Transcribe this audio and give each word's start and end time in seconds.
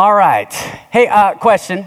All 0.00 0.14
right. 0.14 0.50
Hey, 0.50 1.08
uh, 1.08 1.34
question. 1.34 1.86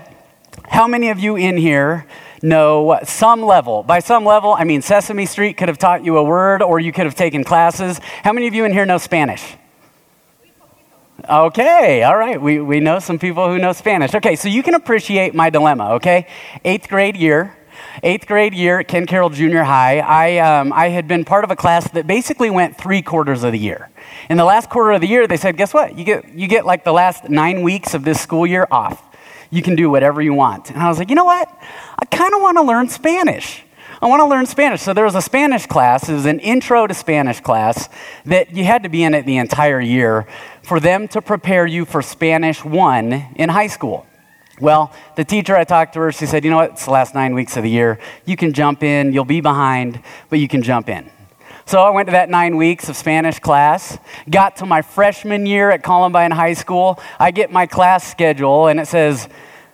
How 0.66 0.86
many 0.86 1.10
of 1.10 1.18
you 1.18 1.36
in 1.36 1.58
here 1.58 2.06
know 2.44 3.00
some 3.06 3.42
level? 3.42 3.82
By 3.82 4.02
some 4.02 4.24
level, 4.24 4.54
I 4.54 4.66
mean 4.66 4.84
Sesame 4.84 5.26
Street 5.26 5.58
could 5.58 5.68
have 5.68 5.80
taught 5.80 6.06
you 6.06 6.18
a 6.18 6.24
word 6.24 6.62
or 6.62 6.80
you 6.80 6.92
could 6.94 7.06
have 7.06 7.16
taken 7.16 7.44
classes. 7.44 7.98
How 8.24 8.32
many 8.32 8.46
of 8.46 8.54
you 8.54 8.66
in 8.66 8.72
here 8.72 8.86
know 8.86 9.00
Spanish? 9.00 9.56
Okay, 11.28 12.04
all 12.04 12.16
right. 12.16 12.40
We, 12.40 12.60
we 12.60 12.80
know 12.80 13.00
some 13.00 13.18
people 13.18 13.48
who 13.48 13.58
know 13.58 13.74
Spanish. 13.74 14.14
Okay, 14.14 14.36
so 14.36 14.48
you 14.48 14.62
can 14.62 14.76
appreciate 14.76 15.34
my 15.34 15.50
dilemma, 15.50 15.94
okay? 15.94 16.28
Eighth 16.64 16.90
grade 16.90 17.18
year, 17.18 17.58
eighth 18.02 18.26
grade 18.26 18.54
year 18.54 18.80
at 18.80 18.88
Ken 18.88 19.06
Caryl 19.06 19.30
Junior 19.30 19.64
High, 19.64 20.00
I, 20.00 20.38
um, 20.38 20.74
I 20.74 20.90
had 20.90 21.08
been 21.08 21.26
part 21.26 21.44
of 21.44 21.52
a 21.52 21.56
class 21.56 21.90
that 21.92 22.08
basically 22.08 22.50
went 22.50 22.78
three 22.78 23.02
quarters 23.02 23.44
of 23.44 23.52
the 23.52 23.60
year. 23.60 23.90
In 24.30 24.38
the 24.38 24.46
last 24.46 24.70
quarter 24.70 24.92
of 24.92 25.02
the 25.02 25.08
year, 25.08 25.28
they 25.28 25.38
said, 25.38 25.58
guess 25.58 25.74
what? 25.74 25.98
You 25.98 26.04
get, 26.04 26.34
you 26.34 26.48
get 26.48 26.66
like 26.66 26.84
the 26.84 26.94
last 26.94 27.30
nine 27.30 27.62
weeks 27.62 27.94
of 27.94 28.04
this 28.04 28.20
school 28.20 28.48
year 28.48 28.68
off. 28.72 29.04
You 29.52 29.62
can 29.62 29.76
do 29.76 29.90
whatever 29.90 30.22
you 30.22 30.34
want. 30.34 30.72
And 30.72 30.80
I 30.80 30.90
was 30.90 30.98
like, 30.98 31.10
you 31.10 31.16
know 31.16 31.26
what? 31.26 31.48
I 32.00 32.06
kind 32.06 32.34
of 32.34 32.42
want 32.42 32.58
to 32.58 32.64
learn 32.64 32.90
Spanish. 32.90 33.64
I 34.02 34.08
want 34.08 34.20
to 34.20 34.26
learn 34.26 34.46
Spanish. 34.46 34.82
So 34.82 34.94
there 34.94 35.06
was 35.06 35.16
a 35.16 35.22
Spanish 35.22 35.66
class, 35.66 36.10
it 36.10 36.14
was 36.14 36.26
an 36.26 36.40
intro 36.40 36.88
to 36.88 36.94
Spanish 36.94 37.40
class 37.40 37.88
that 38.26 38.54
you 38.54 38.66
had 38.66 38.84
to 38.84 38.90
be 38.90 39.04
in 39.04 39.14
it 39.14 39.26
the 39.26 39.38
entire 39.38 39.80
year 39.80 40.28
for 40.62 40.80
them 40.80 41.08
to 41.10 41.22
prepare 41.22 41.66
you 41.66 41.86
for 41.86 42.02
Spanish 42.02 42.66
1 42.66 43.14
in 43.36 43.50
high 43.50 43.68
school. 43.68 44.06
Well, 44.64 44.94
the 45.18 45.26
teacher 45.26 45.58
I 45.58 45.66
talked 45.66 45.92
to 45.96 46.00
her, 46.00 46.14
she 46.14 46.26
said, 46.26 46.46
you 46.46 46.50
know 46.50 46.56
what, 46.56 46.70
it's 46.72 46.86
the 46.86 46.92
last 46.92 47.14
nine 47.14 47.34
weeks 47.34 47.58
of 47.58 47.64
the 47.64 47.70
year. 47.70 48.00
You 48.24 48.38
can 48.38 48.54
jump 48.54 48.82
in, 48.82 49.12
you'll 49.12 49.26
be 49.26 49.42
behind, 49.42 50.02
but 50.30 50.40
you 50.40 50.48
can 50.48 50.64
jump 50.64 50.88
in. 50.88 51.12
So 51.66 51.82
I 51.82 51.90
went 51.90 52.08
to 52.08 52.14
that 52.14 52.30
nine 52.30 52.56
weeks 52.56 52.88
of 52.88 52.96
Spanish 52.96 53.40
class, 53.40 53.98
got 54.30 54.56
to 54.58 54.66
my 54.66 54.82
freshman 54.82 55.46
year 55.46 55.70
at 55.70 55.84
Columbine 55.84 56.32
High 56.32 56.54
School. 56.54 56.98
I 57.20 57.32
get 57.32 57.52
my 57.52 57.66
class 57.66 58.10
schedule, 58.10 58.68
and 58.68 58.80
it 58.80 58.88
says, 58.88 59.28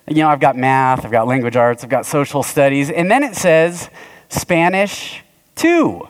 you 0.08 0.24
know, 0.24 0.30
I've 0.30 0.40
got 0.40 0.58
math, 0.58 1.06
I've 1.06 1.12
got 1.12 1.28
language 1.28 1.56
arts, 1.56 1.84
I've 1.84 1.92
got 1.92 2.08
social 2.08 2.42
studies, 2.42 2.90
and 2.90 3.12
then 3.12 3.22
it 3.22 3.36
says 3.36 3.92
Spanish 4.30 5.22
2. 5.58 6.02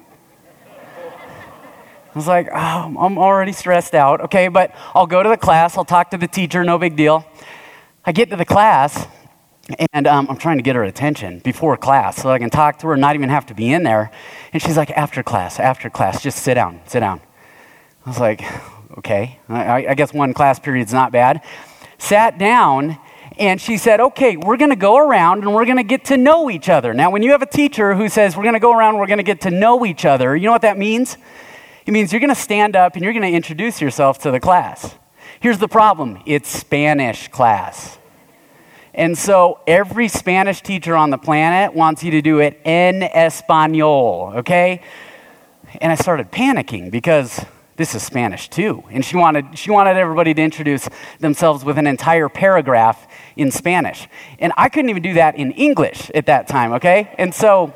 I 0.71 2.15
was 2.15 2.27
like, 2.27 2.47
oh, 2.49 2.95
I'm 2.97 3.17
already 3.17 3.51
stressed 3.51 3.93
out. 3.93 4.21
Okay, 4.21 4.47
but 4.47 4.73
I'll 4.95 5.05
go 5.05 5.21
to 5.21 5.27
the 5.27 5.35
class, 5.35 5.77
I'll 5.77 5.83
talk 5.83 6.11
to 6.11 6.17
the 6.17 6.29
teacher, 6.29 6.63
no 6.63 6.77
big 6.77 6.95
deal. 6.95 7.25
I 8.09 8.11
get 8.11 8.31
to 8.31 8.35
the 8.35 8.43
class, 8.43 9.05
and 9.93 10.07
um, 10.07 10.25
I'm 10.31 10.37
trying 10.37 10.57
to 10.57 10.63
get 10.63 10.75
her 10.75 10.83
attention 10.83 11.37
before 11.41 11.77
class 11.77 12.19
so 12.19 12.31
I 12.31 12.39
can 12.39 12.49
talk 12.49 12.79
to 12.79 12.87
her, 12.87 12.93
and 12.93 13.01
not 13.01 13.13
even 13.13 13.29
have 13.29 13.45
to 13.45 13.53
be 13.53 13.71
in 13.71 13.83
there. 13.83 14.09
And 14.51 14.59
she's 14.59 14.77
like, 14.77 14.89
after 14.89 15.21
class, 15.21 15.59
after 15.59 15.91
class, 15.91 16.19
just 16.19 16.39
sit 16.39 16.55
down, 16.55 16.81
sit 16.87 17.01
down. 17.01 17.21
I 18.07 18.09
was 18.09 18.19
like, 18.19 18.41
okay, 18.97 19.37
I, 19.47 19.89
I 19.89 19.93
guess 19.93 20.11
one 20.11 20.33
class 20.33 20.57
period's 20.57 20.91
not 20.91 21.11
bad. 21.11 21.43
Sat 21.99 22.39
down, 22.39 22.97
and 23.37 23.61
she 23.61 23.77
said, 23.77 23.99
okay, 23.99 24.37
we're 24.37 24.57
going 24.57 24.71
to 24.71 24.75
go 24.75 24.97
around 24.97 25.43
and 25.43 25.53
we're 25.53 25.65
going 25.65 25.77
to 25.77 25.83
get 25.83 26.05
to 26.05 26.17
know 26.17 26.49
each 26.49 26.67
other. 26.67 26.95
Now, 26.95 27.11
when 27.11 27.21
you 27.21 27.29
have 27.33 27.43
a 27.43 27.45
teacher 27.45 27.93
who 27.93 28.09
says, 28.09 28.35
we're 28.35 28.41
going 28.41 28.53
to 28.55 28.59
go 28.59 28.75
around, 28.75 28.97
we're 28.97 29.05
going 29.05 29.17
to 29.19 29.23
get 29.23 29.41
to 29.41 29.51
know 29.51 29.85
each 29.85 30.03
other, 30.03 30.35
you 30.35 30.47
know 30.47 30.51
what 30.51 30.63
that 30.63 30.79
means? 30.79 31.15
It 31.85 31.91
means 31.91 32.11
you're 32.11 32.21
going 32.21 32.33
to 32.33 32.41
stand 32.41 32.75
up 32.75 32.95
and 32.95 33.03
you're 33.03 33.13
going 33.13 33.21
to 33.21 33.37
introduce 33.37 33.79
yourself 33.79 34.17
to 34.23 34.31
the 34.31 34.39
class. 34.39 34.95
Here's 35.41 35.59
the 35.59 35.67
problem 35.67 36.23
it's 36.25 36.49
Spanish 36.49 37.27
class. 37.27 37.98
And 38.93 39.17
so 39.17 39.59
every 39.67 40.07
Spanish 40.07 40.61
teacher 40.61 40.95
on 40.95 41.09
the 41.09 41.17
planet 41.17 41.73
wants 41.73 42.03
you 42.03 42.11
to 42.11 42.21
do 42.21 42.39
it 42.39 42.59
en 42.65 43.01
español, 43.01 44.35
okay? 44.37 44.81
And 45.81 45.91
I 45.91 45.95
started 45.95 46.31
panicking 46.31 46.89
because 46.89 47.45
this 47.75 47.95
is 47.95 48.03
Spanish 48.03 48.49
2. 48.49 48.83
And 48.91 49.05
she 49.05 49.15
wanted, 49.15 49.57
she 49.57 49.71
wanted 49.71 49.95
everybody 49.95 50.33
to 50.33 50.41
introduce 50.41 50.89
themselves 51.19 51.63
with 51.63 51.77
an 51.77 51.87
entire 51.87 52.27
paragraph 52.27 53.07
in 53.37 53.51
Spanish. 53.51 54.07
And 54.39 54.51
I 54.57 54.67
couldn't 54.67 54.89
even 54.89 55.01
do 55.03 55.13
that 55.13 55.35
in 55.35 55.51
English 55.51 56.11
at 56.13 56.25
that 56.25 56.47
time, 56.47 56.73
okay? 56.73 57.13
And 57.17 57.33
so 57.33 57.73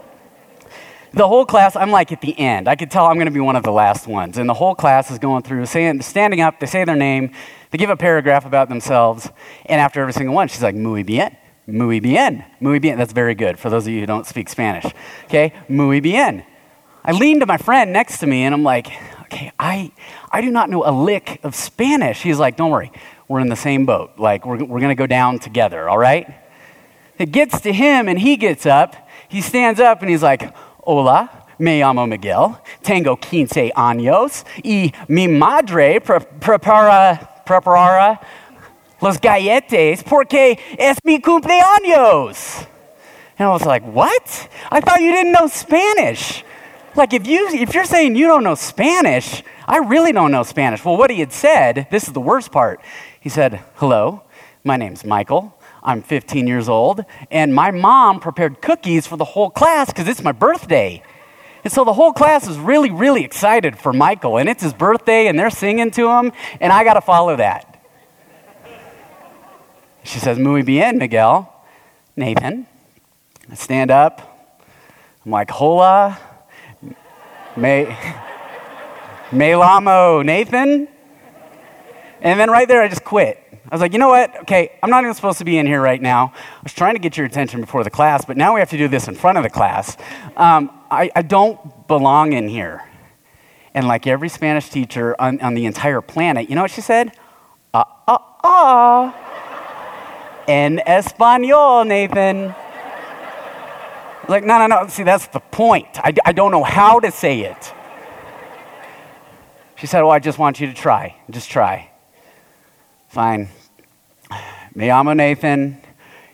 the 1.14 1.28
whole 1.28 1.46
class, 1.46 1.76
I'm 1.76 1.92
like 1.92 2.12
at 2.12 2.22
the 2.22 2.38
end. 2.38 2.68
I 2.68 2.76
could 2.76 2.90
tell 2.90 3.06
I'm 3.06 3.16
going 3.16 3.28
to 3.28 3.32
be 3.32 3.40
one 3.40 3.56
of 3.56 3.64
the 3.64 3.72
last 3.72 4.08
ones. 4.08 4.38
And 4.38 4.50
the 4.50 4.54
whole 4.54 4.74
class 4.74 5.12
is 5.12 5.20
going 5.20 5.44
through, 5.44 5.66
saying, 5.68 6.02
standing 6.02 6.42
up, 6.42 6.60
they 6.60 6.66
say 6.66 6.84
their 6.86 6.96
name, 6.96 7.32
they 7.72 7.78
give 7.78 7.92
a 7.92 7.98
paragraph 7.98 8.46
about 8.46 8.68
themselves. 8.68 9.30
And 9.68 9.80
after 9.80 10.02
every 10.02 10.14
single 10.14 10.34
one, 10.34 10.48
she's 10.48 10.64
like, 10.64 10.76
muy 10.76 11.04
bien, 11.04 11.38
muy 11.68 12.00
bien, 12.00 12.44
muy 12.60 12.80
bien. 12.80 12.98
That's 12.98 13.14
very 13.14 13.36
good 13.36 13.60
for 13.60 13.70
those 13.70 13.86
of 13.86 13.94
you 13.94 14.00
who 14.00 14.06
don't 14.08 14.26
speak 14.26 14.50
Spanish. 14.50 14.86
Okay, 15.26 15.54
muy 15.70 16.00
bien. 16.00 16.46
I 17.06 17.12
lean 17.12 17.40
to 17.42 17.46
my 17.46 17.58
friend 17.58 17.94
next 17.94 18.20
to 18.20 18.28
me 18.28 18.44
and 18.44 18.56
I'm 18.56 18.64
like, 18.64 18.88
okay, 19.24 19.52
I, 19.60 19.92
I 20.32 20.42
do 20.42 20.50
not 20.50 20.70
know 20.70 20.84
a 20.84 20.92
lick 20.92 21.40
of 21.44 21.54
Spanish. 21.54 22.24
He's 22.24 22.40
like, 22.40 22.58
don't 22.58 22.72
worry, 22.72 22.92
we're 23.28 23.40
in 23.40 23.50
the 23.50 23.56
same 23.56 23.86
boat. 23.86 24.14
Like, 24.18 24.46
we're, 24.46 24.64
we're 24.64 24.80
going 24.80 24.90
to 24.90 24.96
go 24.96 25.08
down 25.08 25.40
together, 25.40 25.90
all 25.90 25.98
right? 25.98 26.34
It 27.20 27.32
gets 27.32 27.62
to 27.62 27.72
him, 27.72 28.08
and 28.08 28.18
he 28.18 28.38
gets 28.38 28.66
up. 28.66 28.96
He 29.30 29.42
stands 29.42 29.80
up 29.80 30.02
and 30.02 30.12
he's 30.12 30.22
like, 30.22 30.54
Hola, 30.86 31.30
me 31.60 31.80
llamo 31.80 32.06
Miguel. 32.06 32.58
Tengo 32.82 33.16
quince 33.16 33.72
años. 33.74 34.44
Y 34.64 34.92
mi 35.08 35.28
madre 35.28 36.02
pre- 36.02 36.20
prepara, 36.20 37.46
preparara 37.46 38.20
los 39.02 39.18
galletes 39.18 40.04
porque 40.04 40.60
es 40.78 40.98
mi 41.06 41.20
cumpleaños. 41.20 42.68
And 43.40 43.48
I 43.48 43.52
was 43.52 43.66
like, 43.66 43.84
what? 43.84 44.50
I 44.72 44.82
thought 44.82 45.00
you 45.00 45.14
didn't 45.14 45.32
know 45.32 45.48
Spanish. 45.48 46.44
Like, 46.96 47.14
if, 47.14 47.26
you, 47.26 47.48
if 47.54 47.74
you're 47.74 47.86
saying 47.86 48.18
you 48.18 48.28
don't 48.28 48.44
know 48.44 48.56
Spanish, 48.56 49.42
I 49.66 49.78
really 49.78 50.12
don't 50.12 50.32
know 50.32 50.44
Spanish. 50.44 50.84
Well, 50.84 50.98
what 50.98 51.10
he 51.10 51.22
had 51.22 51.32
said, 51.32 51.88
this 51.92 52.08
is 52.08 52.14
the 52.14 52.20
worst 52.20 52.52
part. 52.52 52.82
He 53.22 53.30
said, 53.30 53.62
hello, 53.76 54.24
my 54.66 54.76
name's 54.76 55.06
Michael. 55.06 55.58
I'm 55.84 56.02
15 56.02 56.48
years 56.48 56.70
old, 56.70 57.04
and 57.30 57.54
my 57.54 57.72
mom 57.72 58.22
prepared 58.22 58.62
cookies 58.62 59.06
for 59.06 59.18
the 59.18 59.26
whole 59.26 59.50
class 59.50 59.88
because 59.88 60.08
it's 60.08 60.24
my 60.24 60.32
birthday. 60.32 61.04
And 61.66 61.72
so 61.72 61.84
the 61.84 61.94
whole 61.94 62.14
class 62.14 62.48
is 62.48 62.58
really, 62.58 62.90
really 62.90 63.24
excited 63.24 63.78
for 63.78 63.92
Michael, 63.92 64.38
and 64.38 64.48
it's 64.48 64.64
his 64.64 64.74
birthday, 64.74 65.28
and 65.28 65.38
they're 65.38 65.50
singing 65.50 65.92
to 65.92 66.10
him, 66.10 66.32
and 66.62 66.72
I 66.72 66.86
got 66.86 66.94
to 66.94 67.02
follow 67.02 67.36
that. 67.36 67.70
She 70.04 70.20
says, 70.20 70.40
Muy 70.40 70.64
bien, 70.64 70.98
Miguel. 70.98 71.50
Nathan. 72.16 72.68
I 73.50 73.56
stand 73.56 73.92
up. 73.92 74.56
I'm 75.26 75.32
like, 75.32 75.50
Hola. 75.52 76.18
Me, 77.56 77.96
me 79.32 79.56
lamo, 79.56 80.22
Nathan. 80.22 80.88
And 82.22 82.40
then 82.40 82.50
right 82.50 82.68
there, 82.68 82.82
I 82.82 82.88
just 82.88 83.04
quit. 83.04 83.43
I 83.70 83.76
was 83.76 83.80
like, 83.80 83.94
you 83.94 84.00
know 84.00 84.10
what? 84.10 84.42
Okay, 84.42 84.78
I'm 84.84 84.90
not 84.90 85.04
even 85.04 85.14
supposed 85.14 85.38
to 85.38 85.46
be 85.46 85.58
in 85.58 85.66
here 85.66 85.82
right 85.82 86.02
now. 86.02 86.34
I 86.36 86.60
was 86.64 86.74
trying 86.74 86.96
to 86.96 87.00
get 87.00 87.16
your 87.16 87.26
attention 87.26 87.62
before 87.62 87.84
the 87.84 87.90
class, 87.90 88.26
but 88.26 88.36
now 88.36 88.54
we 88.54 88.60
have 88.60 88.70
to 88.72 88.78
do 88.78 88.90
this 88.90 89.08
in 89.08 89.16
front 89.16 89.38
of 89.38 89.44
the 89.44 89.50
class. 89.50 89.96
Um, 90.36 90.70
I, 90.92 91.10
I, 91.16 91.22
don't 91.22 91.88
belong 91.88 92.34
in 92.34 92.50
here. 92.50 92.84
And 93.74 93.88
like 93.88 94.06
every 94.06 94.28
Spanish 94.28 94.70
teacher 94.70 95.20
on, 95.20 95.40
on 95.40 95.54
the 95.54 95.66
entire 95.66 96.02
planet, 96.02 96.50
you 96.50 96.56
know 96.56 96.62
what 96.62 96.72
she 96.72 96.82
said? 96.82 97.14
Ah, 97.74 97.86
ah, 98.08 98.38
ah. 98.44 100.44
En 100.48 100.82
español, 100.86 101.88
Nathan. 101.88 102.54
Like, 104.28 104.44
no, 104.44 104.60
no, 104.60 104.68
no. 104.68 104.88
See, 104.88 105.04
that's 105.04 105.28
the 105.28 105.40
point. 105.40 105.88
I, 105.96 106.14
I 106.26 106.34
don't 106.34 106.52
know 106.52 106.64
how 106.64 107.00
to 107.00 107.12
say 107.12 107.42
it. 107.42 107.74
She 109.78 109.88
said, 109.88 110.02
Well, 110.02 110.12
I 110.12 110.20
just 110.20 110.38
want 110.38 110.60
you 110.60 110.68
to 110.68 110.74
try. 110.74 111.16
Just 111.30 111.50
try. 111.50 111.93
Fine. 113.14 113.48
Me 114.74 114.88
llamo 114.88 115.16
Nathan. 115.16 115.80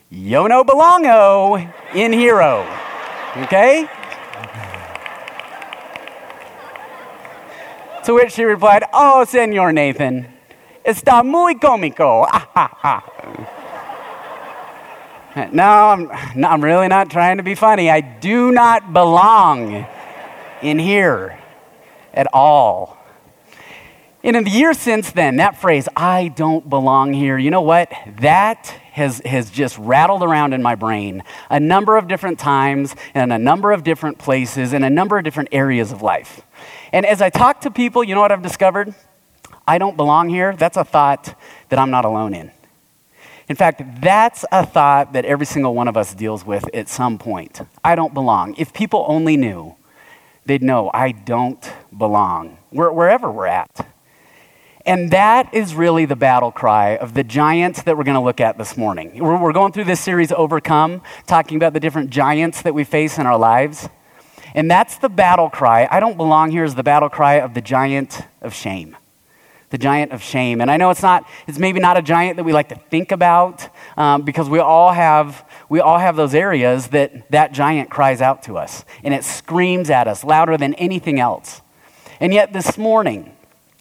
Yo 0.09 0.47
no 0.47 0.63
belongo 0.63 1.59
in 1.94 2.13
hero. 2.13 2.66
Okay? 3.35 3.85
To 8.06 8.13
which 8.13 8.31
she 8.31 8.45
replied, 8.45 8.85
Oh, 8.94 9.25
Senor 9.25 9.73
Nathan, 9.73 10.34
está 10.85 11.22
muy 11.22 11.56
cómico. 11.56 12.25
no, 15.51 15.63
I'm, 15.63 16.09
no, 16.33 16.48
I'm 16.48 16.63
really 16.63 16.88
not 16.88 17.09
trying 17.09 17.36
to 17.36 17.44
be 17.44 17.56
funny. 17.56 17.89
I 17.89 18.00
do 18.00 18.53
not 18.53 18.94
belong 18.94 19.86
in 20.62 20.80
here 20.80 21.38
at 22.13 22.27
all. 22.31 22.99
And 24.21 24.36
in 24.36 24.44
the 24.44 24.50
years 24.50 24.77
since 24.77 25.12
then, 25.12 25.38
that 25.38 25.62
phrase, 25.62 25.88
I 25.95 26.27
don't 26.27 26.69
belong 26.69 27.13
here, 27.13 27.38
you 27.38 27.51
know 27.51 27.62
what? 27.62 27.89
That 28.19 28.68
has, 28.92 29.21
has 29.24 29.50
just 29.50 29.77
rattled 29.77 30.24
around 30.24 30.54
in 30.54 30.62
my 30.62 30.75
brain 30.75 31.24
a 31.50 31.60
number 31.60 31.95
of 31.95 32.10
different 32.10 32.38
times 32.38 32.95
and 33.13 33.31
a 33.31 33.39
number 33.39 33.71
of 33.71 33.86
different 33.86 34.18
places 34.18 34.74
and 34.74 34.83
a 34.83 34.89
number 34.89 35.18
of 35.18 35.24
different 35.24 35.50
areas 35.54 35.94
of 35.94 36.01
life. 36.01 36.42
And 36.92 37.06
as 37.06 37.21
I 37.21 37.30
talk 37.30 37.62
to 37.62 37.71
people, 37.71 38.04
you 38.04 38.13
know 38.13 38.19
what 38.19 38.33
I've 38.33 38.42
discovered? 38.42 38.94
I 39.66 39.77
don't 39.77 39.95
belong 39.95 40.27
here. 40.27 40.54
That's 40.54 40.75
a 40.75 40.83
thought 40.83 41.39
that 41.69 41.80
I'm 41.80 41.92
not 41.92 42.04
alone 42.04 42.33
in. 42.33 42.51
In 43.48 43.56
fact, 43.56 43.81
that's 44.01 44.44
a 44.51 44.65
thought 44.65 45.13
that 45.13 45.24
every 45.24 45.45
single 45.45 45.74
one 45.74 45.88
of 45.88 45.95
us 45.95 46.13
deals 46.13 46.45
with 46.45 46.69
at 46.74 46.89
some 46.89 47.18
point. 47.18 47.62
I 47.83 47.95
don't 47.95 48.13
belong. 48.13 48.54
If 48.57 48.74
people 48.74 49.06
only 49.07 49.38
knew, 49.38 49.75
they'd 50.45 50.62
know 50.62 50.92
I 50.94 51.13
don't 51.13 51.72
belong 51.98 52.57
wherever 52.69 53.31
we're 53.31 53.48
at. 53.48 53.88
And 54.89 55.12
that 55.12 55.53
is 55.53 55.75
really 55.75 56.06
the 56.06 56.15
battle 56.15 56.51
cry 56.51 56.97
of 56.97 57.13
the 57.13 57.24
giants 57.24 57.83
that 57.83 57.95
we're 57.95 58.03
going 58.03 58.15
to 58.15 58.24
look 58.24 58.41
at 58.41 58.57
this 58.57 58.75
morning. 58.75 59.24
We're, 59.24 59.53
going 59.53 59.71
through 59.71 59.83
this 59.83 60.00
series, 60.00 60.31
Overcome, 60.31 61.03
talking 61.27 61.57
about 61.57 61.74
the 61.74 61.80
different 61.80 62.09
giants 62.09 62.63
that 62.63 62.74
we 62.74 62.83
face 62.83 63.19
in 63.19 63.27
our 63.27 63.38
lives. 63.38 63.88
And 64.56 64.69
that's 64.69 64.97
the 64.97 65.07
battle 65.07 65.47
cry. 65.47 65.88
I 65.91 66.00
don't 66.00 66.18
belong 66.18 66.50
here 66.50 66.63
as 66.63 66.74
the 66.74 66.81
battle 66.81 67.07
cry 67.07 67.36
of 67.36 67.53
the 67.53 67.62
giant 67.62 68.24
of 68.41 68.56
shame. 68.56 68.97
The 69.69 69.77
giant 69.77 70.12
of 70.12 70.24
shame. 70.24 70.59
And 70.59 70.71
I 70.71 70.77
know 70.77 70.89
it's 70.89 71.03
not, 71.03 71.24
it's 71.45 71.59
maybe 71.59 71.80
not 71.80 71.95
a 71.95 72.01
giant 72.01 72.38
that 72.38 72.44
we 72.44 72.51
like 72.51 72.69
to 72.69 72.75
think 72.89 73.12
about 73.12 73.69
um, 73.95 74.24
because 74.24 74.50
we 74.50 74.57
all 74.57 74.91
have, 74.91 75.47
we 75.69 75.80
all 75.80 76.00
have 76.00 76.15
those 76.15 76.33
areas 76.33 76.88
that 76.88 77.30
that 77.30 77.51
giant 77.51 77.91
cries 77.91 78.21
out 78.21 78.41
to 78.41 78.57
us 78.57 78.83
and 79.03 79.13
it 79.13 79.24
screams 79.24 79.91
at 79.91 80.07
us 80.07 80.24
louder 80.24 80.57
than 80.57 80.74
anything 80.74 81.19
else. 81.19 81.62
And 82.19 82.33
yet 82.33 82.53
this 82.53 82.75
morning, 82.75 83.36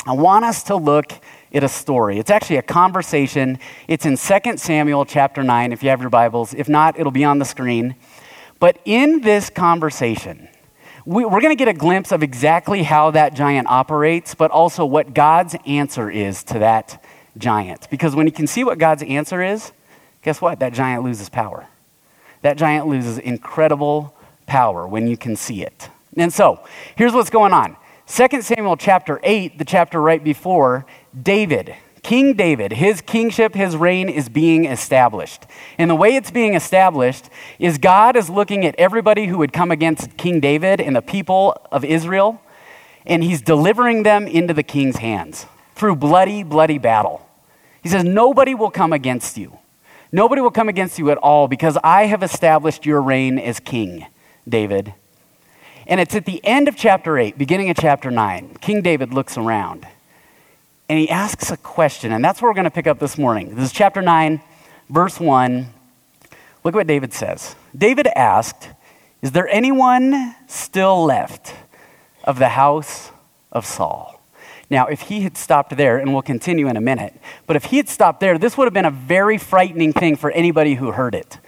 I 0.08 0.12
want 0.12 0.46
us 0.46 0.62
to 0.64 0.76
look 0.76 1.12
at 1.52 1.62
a 1.62 1.68
story. 1.68 2.18
It's 2.18 2.30
actually 2.30 2.56
a 2.56 2.62
conversation. 2.62 3.58
It's 3.88 4.06
in 4.06 4.16
2 4.16 4.56
Samuel 4.56 5.04
chapter 5.04 5.42
9, 5.42 5.70
if 5.70 5.82
you 5.82 5.90
have 5.90 6.00
your 6.00 6.08
Bibles. 6.08 6.54
If 6.54 6.66
not, 6.66 6.98
it'll 6.98 7.12
be 7.12 7.24
on 7.24 7.38
the 7.38 7.44
screen. 7.44 7.94
But 8.58 8.78
in 8.86 9.20
this 9.20 9.50
conversation, 9.50 10.48
we, 11.04 11.24
are 11.24 11.40
going 11.42 11.50
to 11.50 11.56
get 11.56 11.68
a 11.68 11.74
glimpse 11.74 12.10
of 12.10 12.22
exactly 12.22 12.84
how 12.84 13.10
that 13.10 13.34
giant 13.34 13.68
operates, 13.68 14.34
but 14.34 14.50
also 14.50 14.86
what 14.86 15.12
God's 15.12 15.54
answer 15.66 16.10
is 16.10 16.42
to 16.44 16.58
that 16.58 17.04
giant. 17.36 17.90
Because 17.90 18.16
when 18.16 18.26
you 18.26 18.32
can 18.32 18.46
see 18.46 18.64
what 18.64 18.78
God's 18.78 19.02
answer 19.02 19.42
is, 19.42 19.72
guess 20.22 20.40
what? 20.40 20.58
That 20.60 20.72
giant 20.72 21.04
loses 21.04 21.28
power. 21.28 21.66
That 22.40 22.56
giant 22.56 22.86
loses 22.86 23.18
incredible 23.18 24.16
power 24.46 24.88
when 24.88 25.06
you 25.06 25.18
can 25.18 25.36
see 25.36 25.62
it. 25.62 25.90
And 26.16 26.32
so, 26.32 26.64
here's 26.96 27.12
what's 27.12 27.28
going 27.28 27.52
on. 27.52 27.76
2 28.10 28.40
Samuel 28.40 28.78
chapter 28.78 29.20
8, 29.22 29.58
the 29.58 29.66
chapter 29.66 30.00
right 30.00 30.24
before, 30.24 30.86
David, 31.20 31.76
King 32.02 32.32
David, 32.32 32.72
his 32.72 33.02
kingship, 33.02 33.54
his 33.54 33.76
reign 33.76 34.08
is 34.08 34.30
being 34.30 34.64
established. 34.64 35.44
And 35.76 35.90
the 35.90 35.94
way 35.94 36.16
it's 36.16 36.30
being 36.30 36.54
established 36.54 37.28
is 37.58 37.76
God 37.76 38.16
is 38.16 38.30
looking 38.30 38.64
at 38.64 38.74
everybody 38.76 39.26
who 39.26 39.36
would 39.36 39.52
come 39.52 39.70
against 39.70 40.16
King 40.16 40.40
David 40.40 40.80
and 40.80 40.96
the 40.96 41.02
people 41.02 41.54
of 41.70 41.84
Israel, 41.84 42.40
and 43.04 43.22
he's 43.22 43.42
delivering 43.42 44.04
them 44.04 44.26
into 44.26 44.54
the 44.54 44.62
king's 44.62 44.96
hands 44.96 45.44
through 45.74 45.96
bloody, 45.96 46.42
bloody 46.42 46.78
battle. 46.78 47.28
He 47.82 47.90
says, 47.90 48.04
Nobody 48.04 48.54
will 48.54 48.70
come 48.70 48.94
against 48.94 49.36
you. 49.36 49.58
Nobody 50.10 50.40
will 50.40 50.50
come 50.50 50.70
against 50.70 50.98
you 50.98 51.10
at 51.10 51.18
all 51.18 51.46
because 51.46 51.76
I 51.84 52.06
have 52.06 52.22
established 52.22 52.86
your 52.86 53.02
reign 53.02 53.38
as 53.38 53.60
king, 53.60 54.06
David. 54.48 54.94
And 55.88 56.00
it's 56.00 56.14
at 56.14 56.26
the 56.26 56.44
end 56.44 56.68
of 56.68 56.76
chapter 56.76 57.16
8, 57.16 57.38
beginning 57.38 57.70
of 57.70 57.78
chapter 57.78 58.10
9. 58.10 58.58
King 58.60 58.82
David 58.82 59.14
looks 59.14 59.38
around 59.38 59.86
and 60.90 60.98
he 60.98 61.08
asks 61.08 61.50
a 61.50 61.56
question, 61.56 62.12
and 62.12 62.22
that's 62.22 62.42
where 62.42 62.50
we're 62.50 62.54
going 62.54 62.64
to 62.64 62.70
pick 62.70 62.86
up 62.86 62.98
this 62.98 63.16
morning. 63.16 63.54
This 63.54 63.66
is 63.66 63.72
chapter 63.72 64.02
9, 64.02 64.40
verse 64.90 65.18
1. 65.18 65.66
Look 66.62 66.74
at 66.74 66.76
what 66.76 66.86
David 66.86 67.14
says. 67.14 67.56
David 67.76 68.06
asked, 68.08 68.68
Is 69.22 69.32
there 69.32 69.48
anyone 69.48 70.34
still 70.46 71.04
left 71.04 71.54
of 72.24 72.38
the 72.38 72.50
house 72.50 73.10
of 73.50 73.64
Saul? 73.64 74.20
Now, 74.70 74.86
if 74.86 75.02
he 75.02 75.22
had 75.22 75.38
stopped 75.38 75.74
there, 75.76 75.96
and 75.96 76.12
we'll 76.12 76.22
continue 76.22 76.68
in 76.68 76.76
a 76.76 76.80
minute, 76.82 77.14
but 77.46 77.56
if 77.56 77.64
he 77.64 77.78
had 77.78 77.88
stopped 77.88 78.20
there, 78.20 78.36
this 78.36 78.58
would 78.58 78.66
have 78.66 78.74
been 78.74 78.84
a 78.84 78.90
very 78.90 79.38
frightening 79.38 79.94
thing 79.94 80.16
for 80.16 80.30
anybody 80.30 80.74
who 80.74 80.92
heard 80.92 81.14
it. 81.14 81.38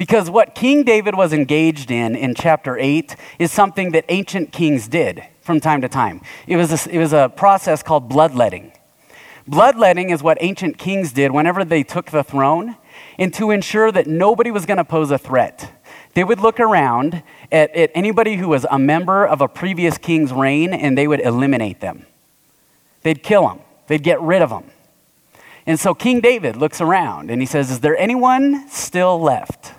Because 0.00 0.30
what 0.30 0.54
King 0.54 0.82
David 0.82 1.14
was 1.14 1.34
engaged 1.34 1.90
in 1.90 2.16
in 2.16 2.34
chapter 2.34 2.78
8 2.78 3.14
is 3.38 3.52
something 3.52 3.90
that 3.90 4.06
ancient 4.08 4.50
kings 4.50 4.88
did 4.88 5.22
from 5.42 5.60
time 5.60 5.82
to 5.82 5.90
time. 5.90 6.22
It 6.46 6.56
was 6.56 6.86
a, 6.86 6.90
it 6.90 6.98
was 6.98 7.12
a 7.12 7.30
process 7.36 7.82
called 7.82 8.08
bloodletting. 8.08 8.72
Bloodletting 9.46 10.08
is 10.08 10.22
what 10.22 10.38
ancient 10.40 10.78
kings 10.78 11.12
did 11.12 11.32
whenever 11.32 11.66
they 11.66 11.82
took 11.82 12.12
the 12.12 12.22
throne, 12.22 12.76
and 13.18 13.34
to 13.34 13.50
ensure 13.50 13.92
that 13.92 14.06
nobody 14.06 14.50
was 14.50 14.64
going 14.64 14.78
to 14.78 14.86
pose 14.86 15.10
a 15.10 15.18
threat. 15.18 15.70
They 16.14 16.24
would 16.24 16.40
look 16.40 16.58
around 16.58 17.22
at, 17.52 17.76
at 17.76 17.90
anybody 17.94 18.36
who 18.36 18.48
was 18.48 18.64
a 18.70 18.78
member 18.78 19.26
of 19.26 19.42
a 19.42 19.48
previous 19.48 19.98
king's 19.98 20.32
reign 20.32 20.72
and 20.72 20.96
they 20.96 21.08
would 21.08 21.20
eliminate 21.20 21.80
them. 21.80 22.06
They'd 23.02 23.22
kill 23.22 23.46
them, 23.46 23.60
they'd 23.86 24.02
get 24.02 24.18
rid 24.22 24.40
of 24.40 24.48
them. 24.48 24.64
And 25.66 25.78
so 25.78 25.92
King 25.92 26.20
David 26.22 26.56
looks 26.56 26.80
around 26.80 27.30
and 27.30 27.42
he 27.42 27.46
says, 27.46 27.70
Is 27.70 27.80
there 27.80 27.98
anyone 27.98 28.66
still 28.70 29.20
left? 29.20 29.74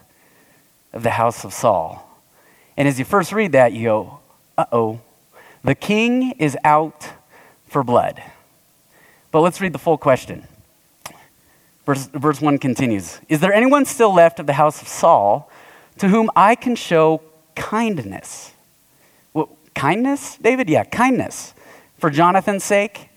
Of 0.93 1.03
the 1.03 1.11
house 1.11 1.43
of 1.43 1.53
Saul. 1.53 2.07
And 2.77 2.87
as 2.87 2.99
you 2.99 3.05
first 3.05 3.31
read 3.31 3.51
that, 3.51 3.73
you 3.73 3.85
go, 3.85 4.19
uh 4.57 4.65
oh, 4.71 5.01
the 5.63 5.75
king 5.75 6.31
is 6.31 6.57
out 6.63 7.09
for 7.67 7.83
blood. 7.83 8.21
But 9.31 9.41
let's 9.41 9.61
read 9.61 9.73
the 9.73 9.79
full 9.79 9.97
question. 9.97 10.47
Verse, 11.85 12.07
verse 12.07 12.41
1 12.41 12.57
continues 12.59 13.19
Is 13.29 13.39
there 13.39 13.53
anyone 13.53 13.85
still 13.85 14.13
left 14.13 14.39
of 14.39 14.47
the 14.47 14.53
house 14.53 14.81
of 14.81 14.87
Saul 14.87 15.49
to 15.97 16.07
whom 16.07 16.29
I 16.35 16.55
can 16.55 16.75
show 16.75 17.21
kindness? 17.55 18.53
Well, 19.33 19.49
kindness, 19.75 20.37
David? 20.37 20.69
Yeah, 20.69 20.83
kindness. 20.83 21.53
For 21.97 22.09
Jonathan's 22.09 22.63
sake? 22.63 23.10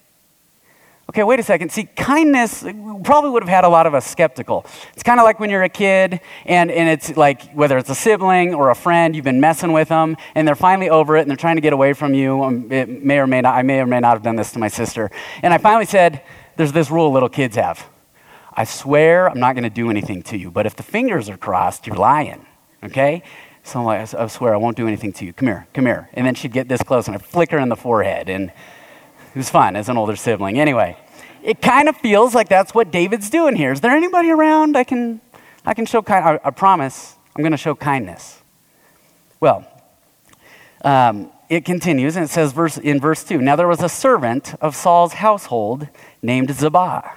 Okay, 1.11 1.23
wait 1.23 1.39
a 1.39 1.43
second. 1.43 1.71
See, 1.71 1.85
kindness 1.85 2.63
probably 3.05 3.31
would 3.31 3.43
have 3.43 3.51
had 3.51 3.65
a 3.65 3.69
lot 3.69 3.87
of 3.87 3.95
us 3.95 4.07
skeptical. 4.07 4.65
It's 4.95 5.03
kind 5.03 5.21
of 5.21 5.25
like 5.25 5.39
when 5.39 5.51
you're 5.51 5.63
a 5.63 5.69
kid 5.69 6.21
and, 6.47 6.71
and 6.71 6.89
it's 6.89 7.15
like 7.17 7.53
whether 7.53 7.77
it's 7.77 7.91
a 7.91 7.95
sibling 7.95 8.55
or 8.55 8.71
a 8.71 8.75
friend, 8.75 9.15
you've 9.15 9.25
been 9.25 9.41
messing 9.41 9.73
with 9.73 9.91
them 9.91 10.17
and 10.35 10.49
they're 10.49 10.55
finally 10.55 10.89
over 10.89 11.17
it 11.19 11.21
and 11.21 11.31
they're 11.31 11.37
trying 11.37 11.57
to 11.57 11.61
get 11.61 11.75
away 11.75 11.93
from 11.93 12.15
you. 12.15 12.43
Um, 12.43 12.73
it 12.73 12.89
may 12.89 13.19
or 13.19 13.27
may 13.27 13.43
not, 13.43 13.55
I 13.55 13.63
may 13.63 13.81
or 13.81 13.87
may 13.87 14.01
not 14.01 14.15
have 14.15 14.23
done 14.23 14.37
this 14.37 14.53
to 14.53 14.59
my 14.59 14.69
sister. 14.69 15.11
And 15.43 15.53
I 15.53 15.59
finally 15.59 15.85
said, 15.85 16.23
There's 16.57 16.73
this 16.73 16.91
rule 16.91 17.13
little 17.13 17.29
kids 17.29 17.57
have. 17.57 17.87
I 18.55 18.65
swear 18.65 19.29
I'm 19.29 19.41
not 19.41 19.55
going 19.55 19.65
to 19.65 19.71
do 19.71 19.91
anything 19.91 20.23
to 20.25 20.39
you, 20.39 20.51
but 20.51 20.65
if 20.65 20.75
the 20.77 20.83
fingers 20.83 21.29
are 21.29 21.37
crossed, 21.37 21.87
you're 21.87 21.97
lying. 21.97 22.47
Okay? 22.83 23.23
So 23.63 23.81
I'm 23.81 23.85
like, 23.85 24.15
I 24.15 24.27
swear 24.29 24.55
I 24.55 24.59
won't 24.59 24.77
do 24.77 24.87
anything 24.87 25.13
to 25.15 25.25
you. 25.25 25.33
Come 25.33 25.49
here, 25.49 25.67
come 25.75 25.87
here. 25.87 26.09
And 26.15 26.27
then 26.27 26.35
she'd 26.35 26.53
get 26.53 26.69
this 26.69 26.83
close 26.83 27.09
and 27.09 27.17
I'd 27.17 27.25
flick 27.25 27.51
her 27.51 27.59
in 27.59 27.69
the 27.69 27.77
forehead. 27.77 28.29
And 28.29 28.53
was 29.39 29.51
fun 29.51 29.77
as 29.77 29.89
an 29.89 29.97
older 29.97 30.17
sibling. 30.17 30.59
Anyway, 30.59 30.97
it 31.43 31.61
kind 31.61 31.89
of 31.89 31.97
feels 31.97 32.35
like 32.35 32.49
that's 32.49 32.75
what 32.75 32.91
David's 32.91 33.29
doing 33.31 33.57
here. 33.57 33.73
Is 33.73 33.81
there 33.81 33.93
anybody 33.93 34.31
around 34.31 34.77
I 34.77 34.85
can, 34.85 35.21
I 35.67 35.75
can 35.75 35.87
show 35.87 36.03
kind? 36.03 36.25
I, 36.25 36.49
I 36.49 36.51
promise 36.51 37.17
I'm 37.35 37.43
going 37.43 37.53
to 37.53 37.59
show 37.59 37.75
kindness. 37.75 38.43
Well, 39.41 39.67
um, 40.85 41.31
it 41.49 41.65
continues 41.65 42.17
and 42.17 42.25
it 42.25 42.29
says 42.29 42.53
verse, 42.53 42.79
in 42.79 43.01
verse 43.01 43.25
2 43.25 43.39
Now 43.39 43.57
there 43.57 43.69
was 43.69 43.83
a 43.83 43.89
servant 43.89 44.55
of 44.61 44.75
Saul's 44.75 45.15
household 45.15 45.89
named 46.23 46.55
Ziba. 46.55 47.13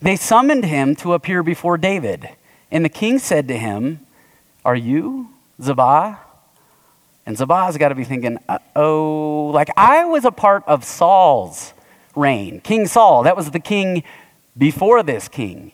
They 0.00 0.16
summoned 0.16 0.64
him 0.64 0.96
to 0.96 1.12
appear 1.12 1.42
before 1.42 1.76
David. 1.76 2.30
And 2.70 2.84
the 2.84 2.88
king 2.88 3.18
said 3.18 3.48
to 3.48 3.58
him, 3.58 4.06
Are 4.64 4.76
you 4.76 5.30
Ziba? 5.62 6.18
And 7.26 7.36
Ziba's 7.36 7.76
got 7.76 7.90
to 7.90 7.94
be 7.94 8.04
thinking, 8.04 8.38
oh, 8.74 9.50
like 9.54 9.68
I 9.76 10.04
was 10.04 10.24
a 10.24 10.30
part 10.30 10.64
of 10.66 10.84
Saul's 10.84 11.74
reign. 12.16 12.60
King 12.60 12.86
Saul, 12.86 13.22
that 13.24 13.36
was 13.36 13.50
the 13.50 13.60
king 13.60 14.02
before 14.56 15.02
this 15.02 15.28
king. 15.28 15.72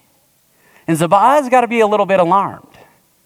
And 0.87 0.99
Ziba's 0.99 1.49
got 1.49 1.62
to 1.62 1.69
be 1.69 1.81
a 1.81 1.87
little 1.87 2.07
bit 2.07 2.21
alarmed. 2.21 2.79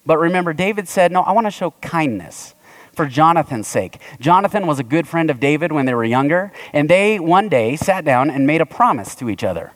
But 0.06 0.18
remember, 0.18 0.52
David 0.52 0.88
said, 0.88 1.12
No, 1.12 1.22
I 1.22 1.32
want 1.32 1.46
to 1.46 1.50
show 1.50 1.72
kindness 1.82 2.54
for 2.94 3.06
Jonathan's 3.06 3.68
sake. 3.68 4.00
Jonathan 4.18 4.66
was 4.66 4.78
a 4.78 4.84
good 4.84 5.06
friend 5.06 5.30
of 5.30 5.40
David 5.40 5.72
when 5.72 5.86
they 5.86 5.94
were 5.94 6.04
younger, 6.04 6.52
and 6.72 6.88
they 6.88 7.18
one 7.18 7.48
day 7.48 7.76
sat 7.76 8.04
down 8.04 8.30
and 8.30 8.46
made 8.46 8.60
a 8.60 8.66
promise 8.66 9.14
to 9.16 9.28
each 9.28 9.44
other. 9.44 9.72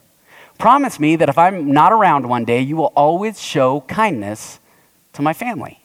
Promise 0.57 0.99
me 0.99 1.15
that 1.17 1.29
if 1.29 1.37
I'm 1.37 1.71
not 1.71 1.91
around 1.91 2.27
one 2.27 2.45
day, 2.45 2.61
you 2.61 2.75
will 2.75 2.93
always 2.95 3.41
show 3.41 3.81
kindness 3.81 4.59
to 5.13 5.21
my 5.21 5.33
family. 5.33 5.79